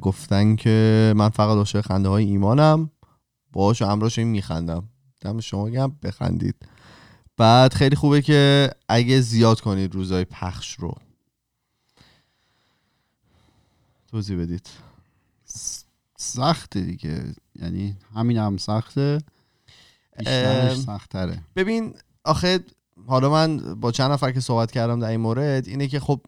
[0.00, 2.90] گفتن که من فقط عاشق خنده های ایمانم.
[3.52, 4.88] باهاش و این میخندم.
[5.20, 6.54] دم شما گم بخندید.
[7.36, 10.94] بعد خیلی خوبه که اگه زیاد کنید روزای پخش رو.
[14.06, 14.66] توضیح بدید.
[16.16, 17.34] سخته دیگه.
[17.56, 19.18] یعنی همین هم سخته.
[20.74, 21.94] سختره ببین
[22.24, 22.60] آخه
[23.06, 26.20] حالا من با چند نفر که صحبت کردم در این مورد اینه که خب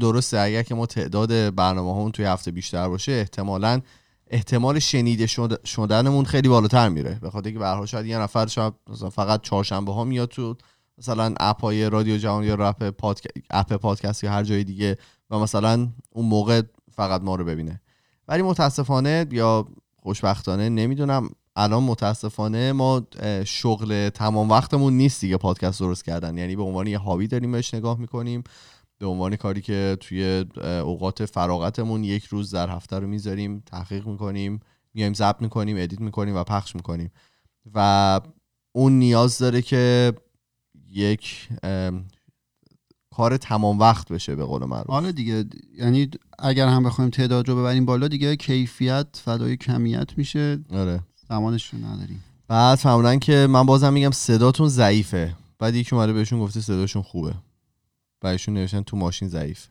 [0.00, 3.80] درسته اگر که ما تعداد برنامه همون توی هفته بیشتر باشه احتمالا
[4.26, 7.18] احتمال شنیده شد- شدنمون خیلی بالاتر میره.
[7.22, 10.56] به خاطر که به حال شاید یه نفر شاید مثلا فقط چهارشنبه ها میاد تو
[10.98, 13.28] مثلا اپ های رادیو جهان یا رپ پادک...
[13.50, 14.96] اپ پادکست یا هر جای دیگه
[15.30, 16.62] و مثلا اون موقع
[16.92, 17.80] فقط ما رو ببینه.
[18.28, 19.66] ولی متاسفانه یا
[20.02, 23.02] خوشبختانه نمی‌دونم الان متاسفانه ما
[23.44, 26.38] شغل تمام وقتمون نیست دیگه پادکست درست کردن.
[26.38, 28.42] یعنی به عنوان یه هابی داریم بهش نگاه می‌کنیم
[28.98, 30.44] به عنوان کاری که توی
[30.84, 34.60] اوقات فراغتمون یک روز در هفته رو می‌ذاریم تحقیق می‌کنیم
[34.94, 37.10] میایم ضبط می‌کنیم ادیت می‌کنیم و پخش می‌کنیم.
[37.74, 38.20] و
[38.72, 40.12] اون نیاز داره که
[40.90, 41.48] یک
[43.10, 44.90] کار تمام وقت بشه به قول معروف.
[44.90, 45.44] آره دیگه
[45.78, 50.58] یعنی اگر هم بخوایم تعداد رو ببریم بالا دیگه کیفیت فدای کمیت میشه.
[50.70, 51.00] آره.
[51.28, 52.24] زمانش رو نداریم.
[52.48, 55.34] بعد فهمیدن که من بازم میگم صداتون ضعیفه.
[55.58, 57.34] بعد یکی اومده بهشون گفته صداشون خوبه.
[58.20, 59.66] بعدشون نوشتن تو ماشین ضعیف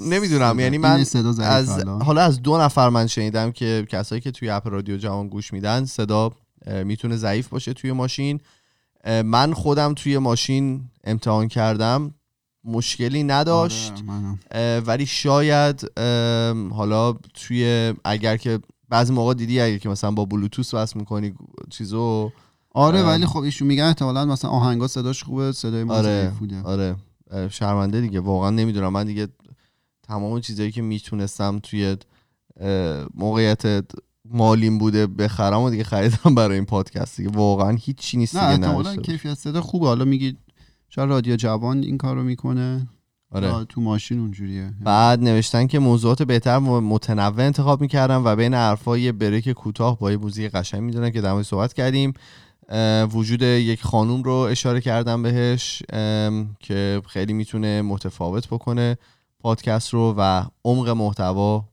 [0.00, 1.68] نمی‌دونم یعنی من صدا از.
[1.84, 2.22] حالا.
[2.22, 6.32] از دو نفر من شنیدم که کسایی که توی اپ رادیو جوان گوش میدن صدا
[6.84, 8.40] می‌تونه ضعیف باشه توی ماشین.
[9.24, 12.14] من خودم توی ماشین امتحان کردم.
[12.64, 13.92] مشکلی نداشت.
[14.50, 15.98] آره، ولی شاید
[16.72, 21.34] حالا توی اگر که بعضی موقع دیدی اگر که مثلا با بلوتوث وصل می‌کنی
[21.70, 22.32] چیزو؟
[22.70, 23.02] آره.
[23.02, 26.96] ولی خب ایشون میگن احتمالاً مثلا آهنگا صداش خوبه صدای آره بوده آره.
[27.50, 28.20] شرمنده دیگه.
[28.20, 28.92] واقعا نمی‌دونم.
[28.92, 29.28] من دیگه
[30.02, 31.96] تمام چیزایی که می‌تونستم توی
[33.14, 33.84] موقعیت
[34.30, 37.30] مالیم بوده بخرم و دیگه خریدم برای این پادکست دیگه.
[37.30, 39.02] واقعا هیچی نیست نه دیگه.
[39.02, 39.86] کیفیت صدا خوبه.
[39.86, 40.36] حالا میگی
[40.88, 42.88] شاید رادیو جوان این کارو می‌کنه.
[43.32, 43.64] آره.
[43.64, 44.72] تو ماشین اونجوریه.
[44.80, 49.98] بعد نوشتن که موضوعات بهتر و متنوع انتخاب می‌کردم و بین حرفا یه بریک کوتاه
[49.98, 52.12] با یه موزیک قشنگ می‌دونن که در صحبت کردیم.
[53.12, 55.82] وجود یک خانوم رو اشاره کردم بهش
[56.60, 58.98] که خیلی می‌تونه متفاوت بکنه
[59.40, 61.64] پادکست رو و عمق محتوا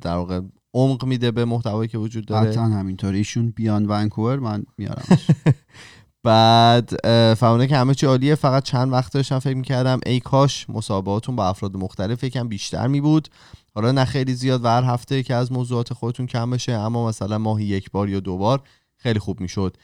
[0.00, 0.40] در واقع
[0.74, 2.50] عمق میده به محتوایی که وجود داره.
[2.50, 5.04] قطعا همینطوره ایشون بیان ونکوور من میارم
[6.24, 6.90] بعد
[7.34, 8.34] فهمیدم که همه چی عالیه.
[8.34, 13.00] فقط چند وقت داشتم فکر می‌کردم ای کاش مسابقاتون با افراد مختلف یکم بیشتر می
[13.00, 13.28] بود
[13.74, 17.38] حالا نه خیلی زیاد و هر هفته که از موضوعات خودتون کم بشه اما مثلا
[17.38, 18.62] ماهی یک بار یا دو بار
[18.96, 19.76] خیلی خوب می‌شد.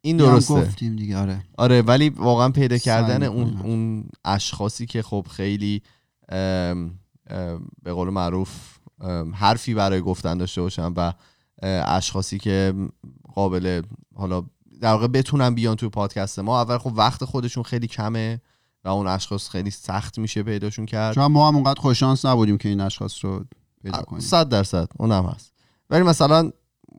[0.00, 0.54] این درسته.
[0.54, 1.44] گفتیم دیگه آره.
[1.58, 3.60] آره ولی واقعا پیدا کردن اون.
[3.64, 5.82] اون اشخاصی که خب خیلی
[6.28, 6.90] ام،
[7.30, 8.50] ام، به قول معروف
[9.34, 11.12] حرفی برای گفتن داشته باشن و
[11.62, 12.74] اشخاصی که
[13.34, 13.82] قابل
[14.14, 14.44] حالا
[14.80, 16.60] در واقع بتونن بیان توی پادکست ما.
[16.60, 18.40] اول خب وقت خودشون خیلی کمه
[18.84, 21.14] و اون اشخاص خیلی سخت میشه پیداشون کرد.
[21.14, 23.44] چون ما هم اونقدر خوششانس نبودیم که این اشخاص رو
[23.82, 24.20] پیدا کنیم.
[24.20, 24.88] صد درصد.
[24.98, 25.52] اونم هست.
[25.90, 26.50] ولی مثلا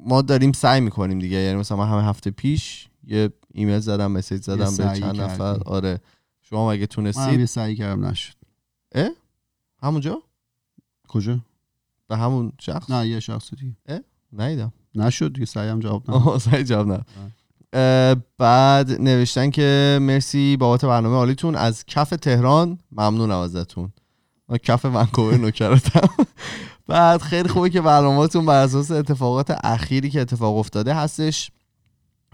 [0.05, 1.37] ما داریم سعی می‌کنیم دیگه.
[1.37, 5.53] یعنی مثلا من همه هفته پیش یه ایمیل زدم مسیج زدم به سعی چند نفر.
[5.53, 5.63] کردیم.
[5.65, 6.01] آره.
[6.41, 8.33] شما اگه من هم تونستید یه سعی کردم نشد.
[9.83, 10.21] همونجا؟
[11.07, 11.39] کجا؟
[12.07, 14.03] به همون شخص؟ نه یه شخص دیگه.
[14.31, 15.45] نیدم نشد دیگه.
[15.45, 17.03] سعیم جواب نه سعی جواب نه اه،
[18.37, 21.55] بعد نوشتن که مرسی بابت برنامه عالیتون.
[21.55, 23.93] از کف تهران ممنونم ازتون.
[24.49, 26.09] من کف ونکوور نوکرتم
[26.87, 31.51] بعد خیلی خوبه که برنامهتون بر اساس اتفاقات اخیری که اتفاق افتاده هستش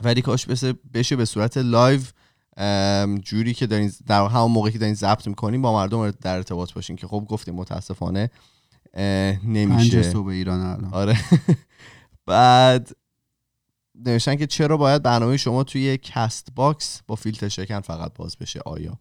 [0.03, 2.01] ولی کاش بشه, بشه به صورت live
[3.23, 6.95] جوری که دارین در همون موقعی که دارین ضبط می‌کنین با مردم در ارتباط باشین
[6.95, 8.29] که خب گفتیم متاسفانه
[8.93, 10.93] اه، پنج نمیشه صبح ایران الان.
[10.93, 11.17] آره.
[12.27, 12.91] بعد
[14.05, 18.99] نوشتن که چرا باید برنامه شما توی Castbox با فیلتر شکن فقط باز بشه؟ آیا؟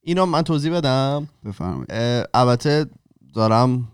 [0.00, 1.28] اینا من توضیح بدم.
[1.44, 1.90] بفرمایید.
[2.34, 2.86] البته
[3.34, 3.88] دارم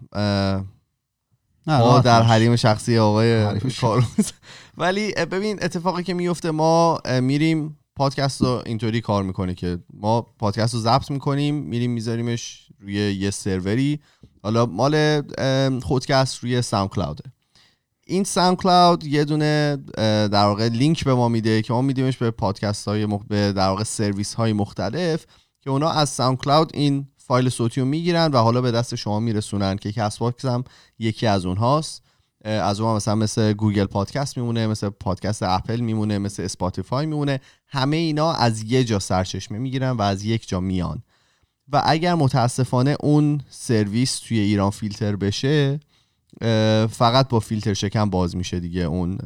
[1.67, 2.23] نه ما در.
[2.23, 3.61] حریم شخصی آقای.
[3.81, 4.33] کاروز
[4.79, 10.75] ولی ببین اتفاقی که میفته ما میریم پادکست رو اینطوری کار می‌کنه که ما پادکست
[10.75, 14.01] رو ضبط می‌کنیم میریم میذاریمش روی یه سروری.
[14.43, 15.23] حالا مال
[15.81, 17.25] خودکست روی SoundCloud ه
[18.07, 22.89] این SoundCloud یه دونه در واقع لینک به ما میده که ما میدیمش به پادکست
[22.89, 23.23] های مخ...
[23.29, 25.27] به در واقع سرویس های مختلف
[25.61, 29.77] که اونا از SoundCloud این فایل صوتی رو می‌گیرن و حالا به دست شما میرسونن
[29.77, 30.65] که Castbox هم
[30.99, 32.03] یکی از اونهاست.
[32.45, 37.41] از اون مثلا مثل Google Podcast میمونه مثل پادکست اپل میمونه مثل Spotify میمونه.
[37.69, 41.03] همه اینا از یه جا سرچشمه می‌گیرن و از یک جا میان.
[41.73, 45.81] و اگر متاسفانه اون سرویس توی ایران فیلتر بشه
[46.91, 49.17] فقط با فیلتر شکن باز میشه دیگه اون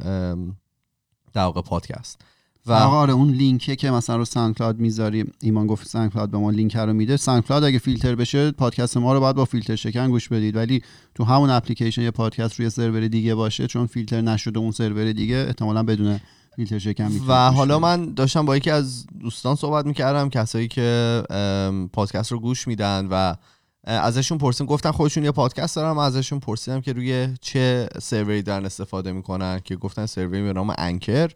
[1.33, 2.21] در واقع پادکست.
[2.65, 6.51] و آقا آره اون لینکه که مثلا رو SoundCloud می‌ذاریم ایمان گفت SoundCloud به ما
[6.51, 7.17] لینک رو میده.
[7.17, 10.55] SoundCloud اگه فیلتر بشه پادکست ما رو باید با فیلتر شکن گوش بدید.
[10.55, 10.81] ولی
[11.15, 15.35] تو همون اپلیکیشن یه پادکست روی سرور دیگه باشه چون فیلتر نشده اون سرور دیگه
[15.35, 16.19] احتمالاً بدون
[16.55, 17.79] فیلتر شکن و حالا.
[17.79, 21.23] من داشتم با یکی از دوستان صحبت می‌کردم کسایی که
[21.93, 23.35] پادکست رو گوش میدن و
[23.89, 28.65] ازشون پرسیم گفتن خودشون یه پادکست دارن من ازشون پرسیدم که روی چه سروری دارن
[28.65, 29.59] استفاده می‌کنن.
[29.59, 31.31] که گفتن سروری به نام انکر.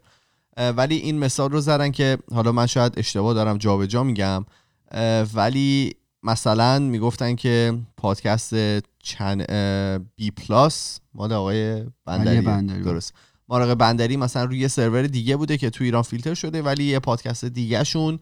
[0.76, 4.44] ولی این مثال رو زدن که حالا من شاید اشتباه دارم جابجا میگم.
[4.90, 8.54] اه، ولی مثلا می‌گفتن که پادکست
[9.02, 9.44] چن
[10.16, 12.40] بی پلاس مال آقای بندری.
[12.40, 12.82] بندری.
[12.82, 13.14] درست.
[13.48, 17.44] آقای بندری مثلا روی سرور دیگه بوده که تو ایران فیلتر شده ولی یه پادکست
[17.44, 18.18] دیگه شون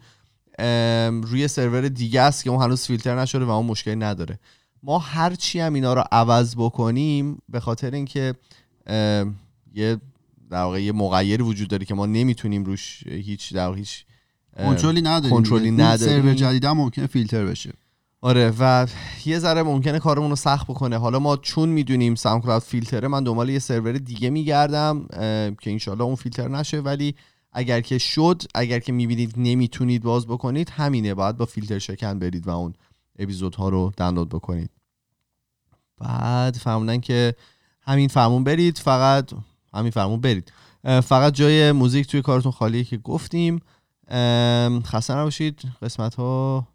[1.23, 4.39] روی سرور دیگه است که اون هنوز فیلتر نشده و اون مشکلی نداره
[4.83, 8.35] ما هر چی هم اینا رو عوض بکنیم به خاطر اینکه
[9.75, 9.97] یه
[10.51, 14.05] در واقع یه مغیری وجود داره که ما نمی‌تونیم روش هیچ در واقع هیچ
[14.57, 15.69] کنترلی نداریم کنترلی.
[15.69, 16.23] اون نداریم.
[16.23, 17.73] سرور جدید هم ممکنه فیلتر بشه
[18.21, 18.87] آره و
[19.25, 23.25] یه ذره ممکنه کارمون رو سخت بکنه حالا ما چون می‌دونیم ساوند کلاود فیلتره من
[23.25, 25.07] دنبال یه سرور دیگه میگردم
[25.61, 27.15] که انشالله اون فیلتر نشه ولی
[27.53, 31.15] اگر که شد اگر که می‌بینید نمی‌تونید باز بکنید همینه.
[31.15, 32.75] باید با فیلتر شکن برید و اون
[33.19, 34.71] اپیزودها رو دانلود بکنید.
[35.99, 37.35] بعد فرمودن که
[37.83, 39.31] همین فرمون برید فقط
[39.75, 40.53] همین فرمون برید.
[40.85, 43.61] فقط جای موزیک توی کارتون خالیه که گفتیم.
[44.85, 45.63] خسته نباشید.
[45.83, 46.69] قسمت ها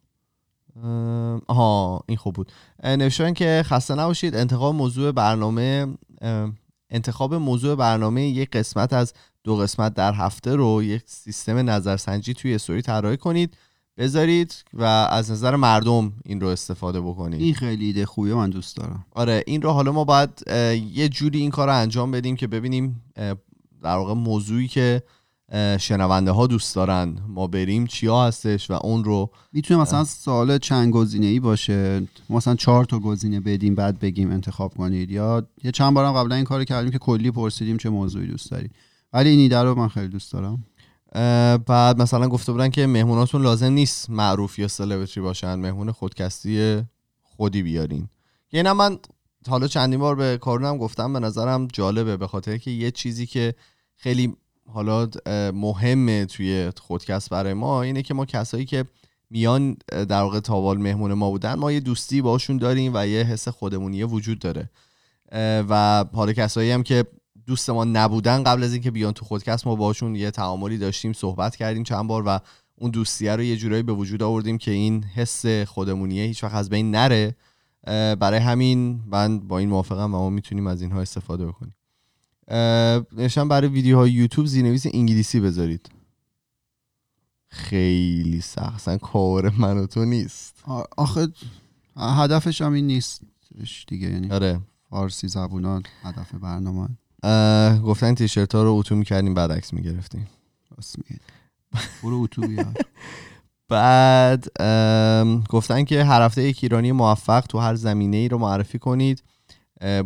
[1.47, 2.51] آها این خوب بود.
[2.83, 4.35] نوشتن که خسته نباشید.
[4.35, 5.87] انتخاب موضوع برنامه
[6.21, 6.57] ام،
[6.89, 9.13] انتخاب موضوع برنامه یک قسمت از
[9.47, 13.57] دو قسمت در هفته رو یک سیستم نظرسنجی توی استوری طراحی کنید
[13.97, 17.41] بذارید و از نظر مردم این رو استفاده بکنید.
[17.41, 19.05] این خیلی ایده خوبیه من دوست دارم.
[19.11, 20.29] آره این رو حالا ما باید
[20.93, 23.03] یه جوری این کار رو انجام بدیم که ببینیم
[23.83, 25.03] در واقع موضوعی که
[25.79, 30.93] شنونده ها دوست دارن ما بریم چیا هستش و اون رو می‌تونه مثلا سوال چند
[30.93, 35.93] گزینه ای باشه مثلا چهار تا گزینه بدیم بعد بگیم انتخاب کنید یا یه چند
[35.93, 38.69] بارم قبلا این کارو کردیم که کلی پرسیدیم چه موضوعی دوست داری
[39.13, 40.65] ولی این ایده رو من خیلی دوست دارم.
[41.65, 45.55] بعد مثلا گفته بودن که مهموناتون لازم نیست معروف یا سلبریتی باشن.
[45.55, 46.83] مهمون خودکستی
[47.21, 48.09] خودی بیارین.
[48.51, 48.97] یعنی من
[49.47, 51.13] حالا چندین بار به کارونم گفتم.
[51.13, 52.17] به نظرم جالبه.
[52.17, 53.55] به خاطر که یه چیزی که
[53.95, 54.35] خیلی
[54.73, 55.07] حالا
[55.53, 58.85] مهمه توی خودکست برای ما اینه که ما کسایی که
[59.29, 63.47] میان در واقع تاوال مهمون ما بودن ما یه دوستی باشون داریم و یه حس
[63.47, 64.69] خودمونیه وجود داره.
[65.69, 67.05] و حالا کسایی هم که
[67.47, 71.55] دوست ما نبودن قبل از اینکه بیان تو خودکست ما باشون یه تعاملی داشتیم صحبت
[71.55, 72.39] کردیم چند بار و
[72.75, 76.69] اون دوستیه رو یه جورایی به وجود آوردیم که این حس خودمونیه هیچ وقت از
[76.69, 77.35] بین نره.
[78.19, 81.75] برای همین من با این موافقم و ما می‌تونیم از اینها استفاده بکنیم.
[83.17, 85.89] نوشتم برای ویدیوهای یوتیوب زیرنویس انگلیسی بذارید.
[87.47, 90.63] خیلی سخت اصلا کار من و تو نیست.
[90.97, 91.27] آخه
[91.97, 93.21] هدفش هم این نیست.
[93.87, 94.59] دیگه یعنی آره.
[94.89, 96.89] فارسی زبونان هدف برنامه.
[97.85, 100.27] گفتن تیشرت ها رو اتو می‌کردیم بعد عکس می‌گرفتیم
[102.03, 102.73] برو اتو بیار
[103.69, 104.47] بعد
[105.49, 109.23] گفتن که هر هفته یک ایرانی موفق تو هر زمینه ای رو معرفی کنید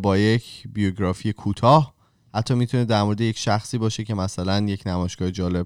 [0.01, 1.93] با یک بیوگرافی کوتاه.
[2.35, 5.65] حتی می‌تونه در مورد یک شخصی باشه که مثلا یک نمایشگاه جالب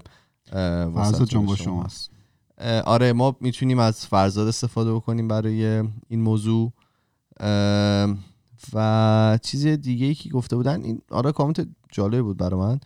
[0.52, 1.64] جنبا داشته باشه.
[1.64, 2.10] شماست.
[2.84, 5.64] آره ما می‌تونیم از فرزاد استفاده بکنیم برای
[6.08, 6.72] این موضوع.
[8.74, 12.80] و چیز دیگه ای که گفته بودن این آره کامنت جالب بود برای من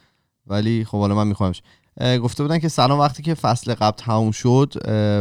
[0.47, 1.63] ولی خب حالا من میخوامش
[2.01, 4.75] گفته بودن که سلام وقتی که فصل قبل تموم شد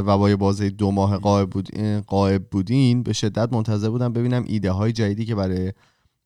[0.05, 4.43] و با یه بازه دو ماه قایب, بود غایب بودین به شدت منتظر بودم ببینم
[4.47, 5.73] ایده های جدیدی که برای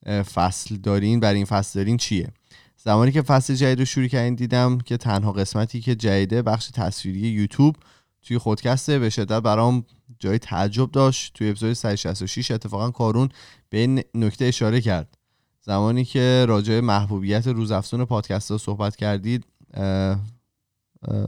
[0.06, 2.28] فصل دارین برای این فصل دارین چیه.
[2.78, 7.19] زمانی که فصل جدید رو شروع کردین دیدم که تنها قسمتی که جدیده بخش تصویری
[7.19, 7.76] یوتیوب
[8.24, 9.84] توی خودکسته به شدت برام
[10.24, 11.34] جای تعجب داشت.
[11.34, 13.30] توی اپیزود 166 اتفاقا کارون
[13.70, 15.18] به این نکته اشاره کرد.
[15.62, 21.28] زمانی که راجع به محبوبیت روزافزون پادکست ها صحبت کردید اه، اه،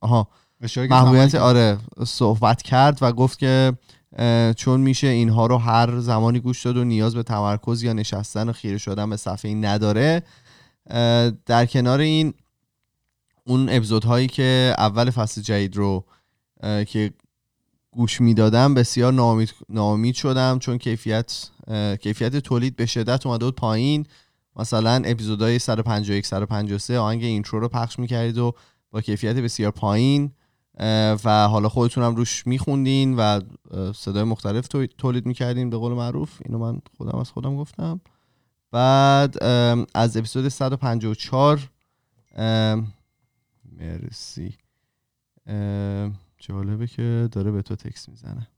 [0.00, 0.28] آها.
[0.68, 3.72] که محبوبیت آره صحبت کرد و گفت که
[4.16, 8.48] اه، چون میشه اینها رو هر زمانی گوش داد و نیاز به تمرکز یا نشستن
[8.48, 10.22] و خیره شدن به صفحه این نداره
[10.90, 12.34] اه، در کنار این
[13.44, 16.04] اون اپیزودهایی که اول فصل جدید رو
[16.62, 17.12] اه، که
[17.96, 21.50] گوش می‌دادم بسیار ناامید, ناامید شدم چون کیفیت
[22.00, 24.06] کیفیت تولید به شدت اومده بود پایین.
[24.56, 28.54] مثلا اپیزودهای 151 153 آهنگ اینترو رو پخش می‌کردید و
[28.90, 30.32] با کیفیت بسیار پایین
[31.24, 33.40] و حالا خودتونم روش میخوندین و
[33.94, 36.30] صدای مختلف تو- تولید می‌کردین به قول معروف.
[36.44, 38.00] اینو من خودم از خودم گفتم.
[38.72, 39.44] بعد
[39.94, 41.70] از اپیزود 154
[42.36, 42.92] ام،
[43.78, 44.54] مرسی.
[46.48, 48.48] جالبه که داره به تو تکس می‌زنه.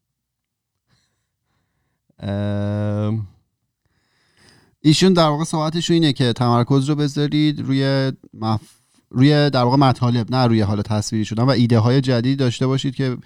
[4.81, 8.61] ایشون در واقع صحبتشون اینه که تمرکز رو بذارید روی مف...
[9.11, 12.95] روی در واقع مطالب نه روی حالا تصویری شدن و ایده های جدید داشته باشید
[12.95, 13.17] که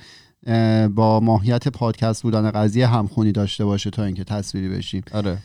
[0.95, 5.03] با ماهیت پادکست بودن قضیه همخونی داشته باشه تا اینکه تصویری بشیم.
[5.13, 5.39] آره.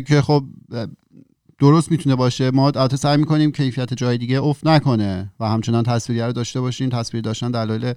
[0.00, 0.44] که خب
[1.58, 2.50] درست می‌تونه باشه.
[2.50, 6.88] ما البته سعی می‌کنیم کیفیت جای دیگه افت نکنه و همچنان تصویری رو داشته باشیم.
[6.88, 7.92] تصویر داشتن دلایل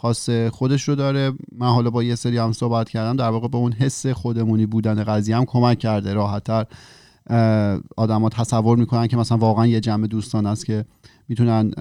[0.00, 1.32] خاص خودش رو داره.
[1.58, 5.04] من حالا با یه سری هم صحبت کردم در واقع به اون حس خودمونی بودن
[5.04, 6.14] قضیه هم کمک کرده.
[6.14, 6.66] راحتتر
[7.96, 10.84] آدما تصور می‌کنن که مثلا واقعا یه جمع دوستان است که
[11.28, 11.72] می‌تونن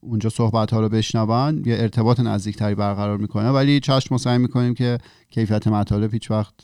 [0.00, 1.62] اونجا صحبت ها رو بشنون.
[1.66, 3.50] یه ارتباط نزدیکتری برقرار می‌کنه.
[3.50, 4.98] ولی چشم ما می‌کنیم که
[5.30, 6.54] کیفیت مطالب هیچ وقت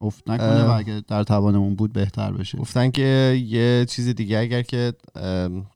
[0.00, 0.64] افت نکنه.
[0.64, 2.58] و اگه در توانمون بود بهتر بشه.
[2.58, 4.92] گفتن که یه چیز دیگه اگر که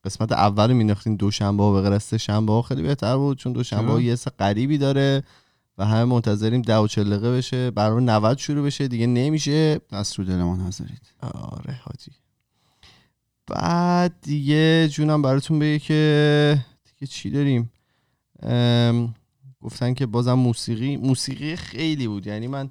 [0.04, 3.86] قسمت اول مینداختین دوشنبه و به غیر از سه شنبه خیلی بهتر بود چون دوشنبه
[3.86, 5.22] ها چرا؟ یه حس غریبی داره
[5.78, 7.70] و همه منتظریم ده و چل دقیقه بشه.
[7.70, 9.80] برنامه 90 شروع بشه دیگه نمیشه.
[9.92, 11.02] دست رو دلمان نذارید.
[11.22, 12.12] آره حاجی.
[13.46, 17.70] بعد دیگه جونم براتون بگه که دیگه چی داریم؟
[19.60, 22.26] گفتن که بازم موسیقی موسیقی خیلی بود.
[22.26, 22.70] یعنی من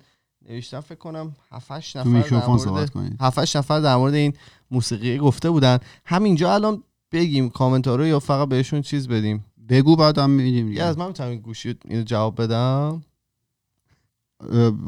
[0.49, 4.33] نوشتم فکر کنم 7 تو نفر در مورد صحبت کنید 7 نفر در مورد این
[4.71, 5.79] موسیقی گفته بودن.
[6.05, 9.45] همینجا الان بگیم کامنت ها رو یا فقط بهشون چیز بدیم.
[9.69, 10.83] بگو بعدم میدیم یه دیگه.
[10.83, 13.03] از من می‌تونم این گوشی اینو جواب بدم.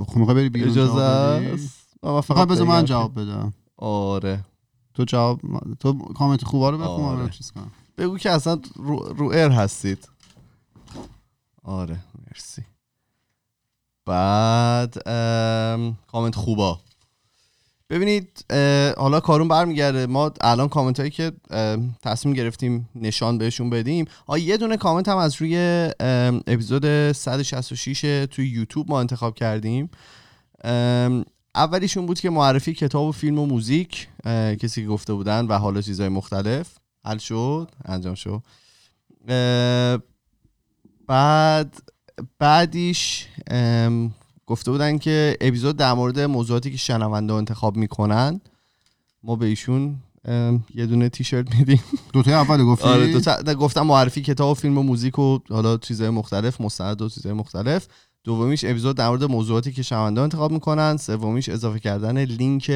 [0.08, 2.86] خب می‌خوای بری بیرون اجازه؟ است؟ فقط بذار من.
[2.86, 3.54] جواب بدم.
[3.78, 4.46] آره.
[4.94, 5.40] تو جواب
[5.80, 7.30] تو کامنت خوبا رو بخون آره.
[7.30, 7.72] چیز کنم.
[7.98, 10.10] بگو که اصلا رو, رو air هستید.
[11.64, 12.66] آره مرسی.
[14.12, 16.80] بعد ام، کامنت خوبا.
[17.90, 18.46] ببینید
[18.98, 20.06] حالا کارون برمیگرده.
[20.06, 21.32] ما الان کامنت هایی که
[22.04, 24.06] تصمیم گرفتیم نشان بهشون بدیم.
[24.28, 25.58] آ یه دونه کامنت هم از روی
[26.48, 29.90] اپیزود 166 توی یوتیوب ما انتخاب کردیم.
[31.56, 34.08] اولیشون بود که معرفی کتاب و فیلم و موزیک
[34.60, 36.68] کسی که گفته بودن و حالا چیزهای مختلف.
[37.06, 38.44] حل شد؟ انجام شد.
[41.08, 41.76] بعد
[42.40, 43.28] بعدیش
[44.46, 48.42] گفته بودن که اپیزود در مورد موضوعاتی که شنونده انتخاب می‌کنن
[49.24, 49.96] ما به ایشون
[50.76, 51.84] یه دونه تیشرت میدیم.
[52.14, 55.78] دوتای اول گفتی؟ آره دو تا گفتم معرفی کتاب و فیلم و موزیک و حالا
[55.78, 57.88] چیزهای مختلف مستند و چیزهای مختلف.
[58.24, 60.98] دومیش اپیزود در مورد موضوعاتی که شنونده انتخاب می‌کنن.
[60.98, 62.72] سومیش اضافه کردن لینک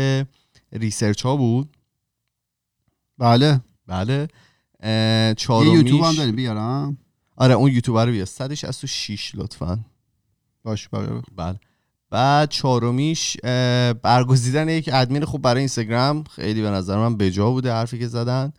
[0.73, 1.69] ریسرچ ها بود.
[3.17, 3.61] بله.
[3.87, 4.27] بله.
[5.33, 6.97] چهارمیش یوتیوب هم داریم بیارم.
[7.37, 9.79] آره اون یوتیوبر رو بیا 166 لطفا.
[10.63, 11.59] باش بله بله.
[12.09, 13.37] بعد چهارمیش
[14.01, 16.23] برگزیدن یک ادمین خوب برای اینستاگرام.
[16.23, 18.53] خیلی به نظر من بجا بوده حرفی که زدن.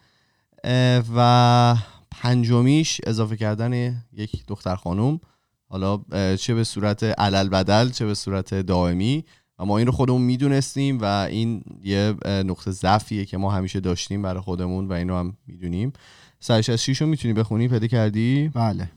[1.16, 1.76] و
[2.10, 5.20] پنجمیش اضافه کردن یک دختر خانم
[5.68, 6.00] حالا
[6.36, 9.24] چه به صورت علل بدل چه به صورت دائمی.
[9.58, 14.22] و ما این رو خودمون می‌دونستیم و این یه نقطه ضعفیه که ما همیشه داشتیم
[14.22, 15.92] برای خودمون و اینو هم می‌دونیم.
[16.40, 18.90] سرش از شیش رو می‌تونی بخونی پیدا کردی؟ بله.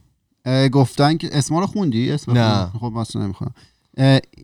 [0.68, 2.66] گفتن که اسما رو خوندی؟ اسم نه.
[2.66, 3.50] خب مثلا نمی‌خوام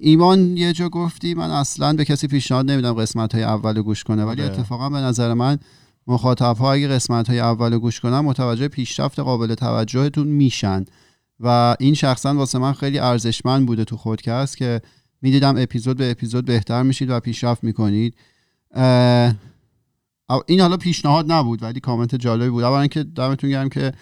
[0.00, 4.24] ایمان یه جا گفتی من اصلا به کسی پیشنهاد نمیدم قسمت های اول گوش کنه
[4.24, 4.52] ولی آره.
[4.52, 5.58] اتفاقا به نظر من
[6.06, 10.84] مخاطب ها اگه قسمت های اول گوش کنن متوجه پیشرفت قابل توجهتون میشن.
[11.40, 14.80] و این شخصا واسه من خیلی ارزشمند بوده تو خودکست که
[15.22, 18.14] می‌دیدم اپیزود به اپیزود بهتر میشید و پیشرفت می‌کنید.
[20.46, 22.64] این حالا پیشنهاد نبود ولی کامنت جالبی بود.
[22.64, 23.92] اولا که دمتون گرم که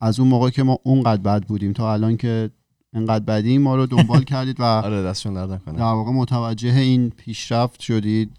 [0.00, 2.50] از اون موقع که ما اونقدر بد بودیم تا الان که
[2.94, 5.78] انقدر بدیم ما رو دنبال کردید و آره دستشون درد نکنه.
[5.78, 8.30] در واقع متوجه این پیشرفت شدید.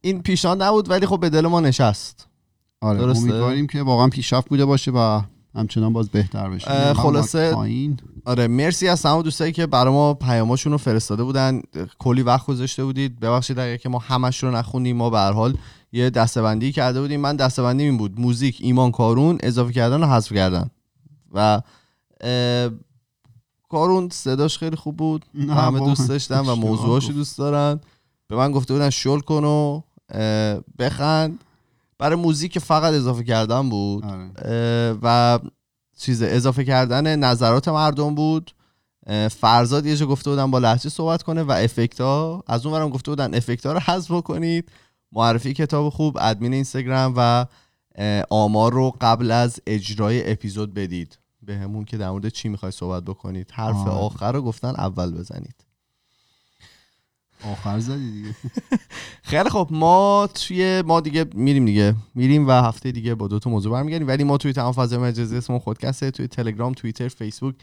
[0.00, 2.26] این پیشنهاد نبود ولی خب به دل ما نشست.
[2.80, 3.22] آره درسته.
[3.22, 5.20] امیدواریم که واقعا پیشرفت بوده باشه و
[5.54, 7.54] همچنان باز بهتر بشه خلاصه-
[8.24, 11.62] آره مرسی از تمام دوستایی که برای ما پیاماشون رو فرستاده بودن.
[11.98, 13.20] کلی وقت گذاشته بودید.
[13.20, 15.54] ببخشید اگر که ما همش رو نخوندیم ما به هر حال
[15.92, 17.20] یه دستبندی کرده بودیم.
[17.20, 18.20] من دستبندی این بود.
[18.20, 20.70] موزیک ایمان کارون اضافه کردن و حذف کردن.
[21.32, 21.62] و
[23.68, 25.24] کارون صداش خیلی خوب بود.
[25.48, 27.10] همه دوست داشتن و گفت.
[27.10, 27.80] دوست دارن.
[28.28, 29.82] به من گفته بودن شل کن و
[30.78, 31.44] بخند.
[31.98, 34.04] برای موزیک فقط اضافه کردن بود.
[34.04, 34.98] آره.
[35.02, 35.38] و
[35.98, 38.50] چیز اضافه کردن نظرات مردم بود.
[39.30, 42.88] فرزاد یه جا گفته بودن با لحجه صحبت کنه و افکت ها از اون برم
[42.88, 44.68] گفته بودن افکت ها رو حذف بکنید.
[45.12, 47.46] معرفی کتاب خوب ادمین اینستاگرام و
[48.30, 51.18] آمار رو قبل از اجرای اپیزود بدید.
[51.42, 53.50] به همون که در مورد چی می‌خوای صحبت بکنید.
[53.52, 53.90] حرف آره.
[53.90, 55.64] آخر رو گفتن اول بزنید.
[57.44, 58.34] آخر زدی دیگه.
[59.22, 61.94] خیلی خب ما توی ما دیگه میریم دیگه.
[62.14, 64.08] میریم و هفته دیگه با دو تا موضوع برمیگردیم.
[64.08, 67.54] ولی ما توی تمام فضای مجازی اسمون خودکسته توی تلگرام توییتر فیسبوک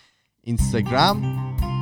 [0.47, 1.23] اینستاگرام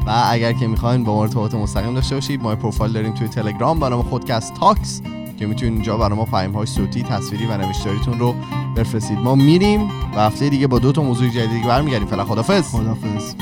[0.07, 3.79] و اگر که می‌خواین با ما ارتباط مستقیم داشته باشید ما پروفایل داریم توی تلگرام
[3.79, 5.01] به نام خودکست تاکس
[5.39, 8.35] که می‌تونید اینجا برای ما پیام های صوتی تصویری و نوشتاریتون رو
[8.75, 9.17] بفرستید.
[9.17, 9.81] ما میریم
[10.15, 12.07] و هفته دیگه با دو تا موضوع جدید دیگه برمیگردیم.
[12.07, 13.35] فعلا خدافظ خدافظ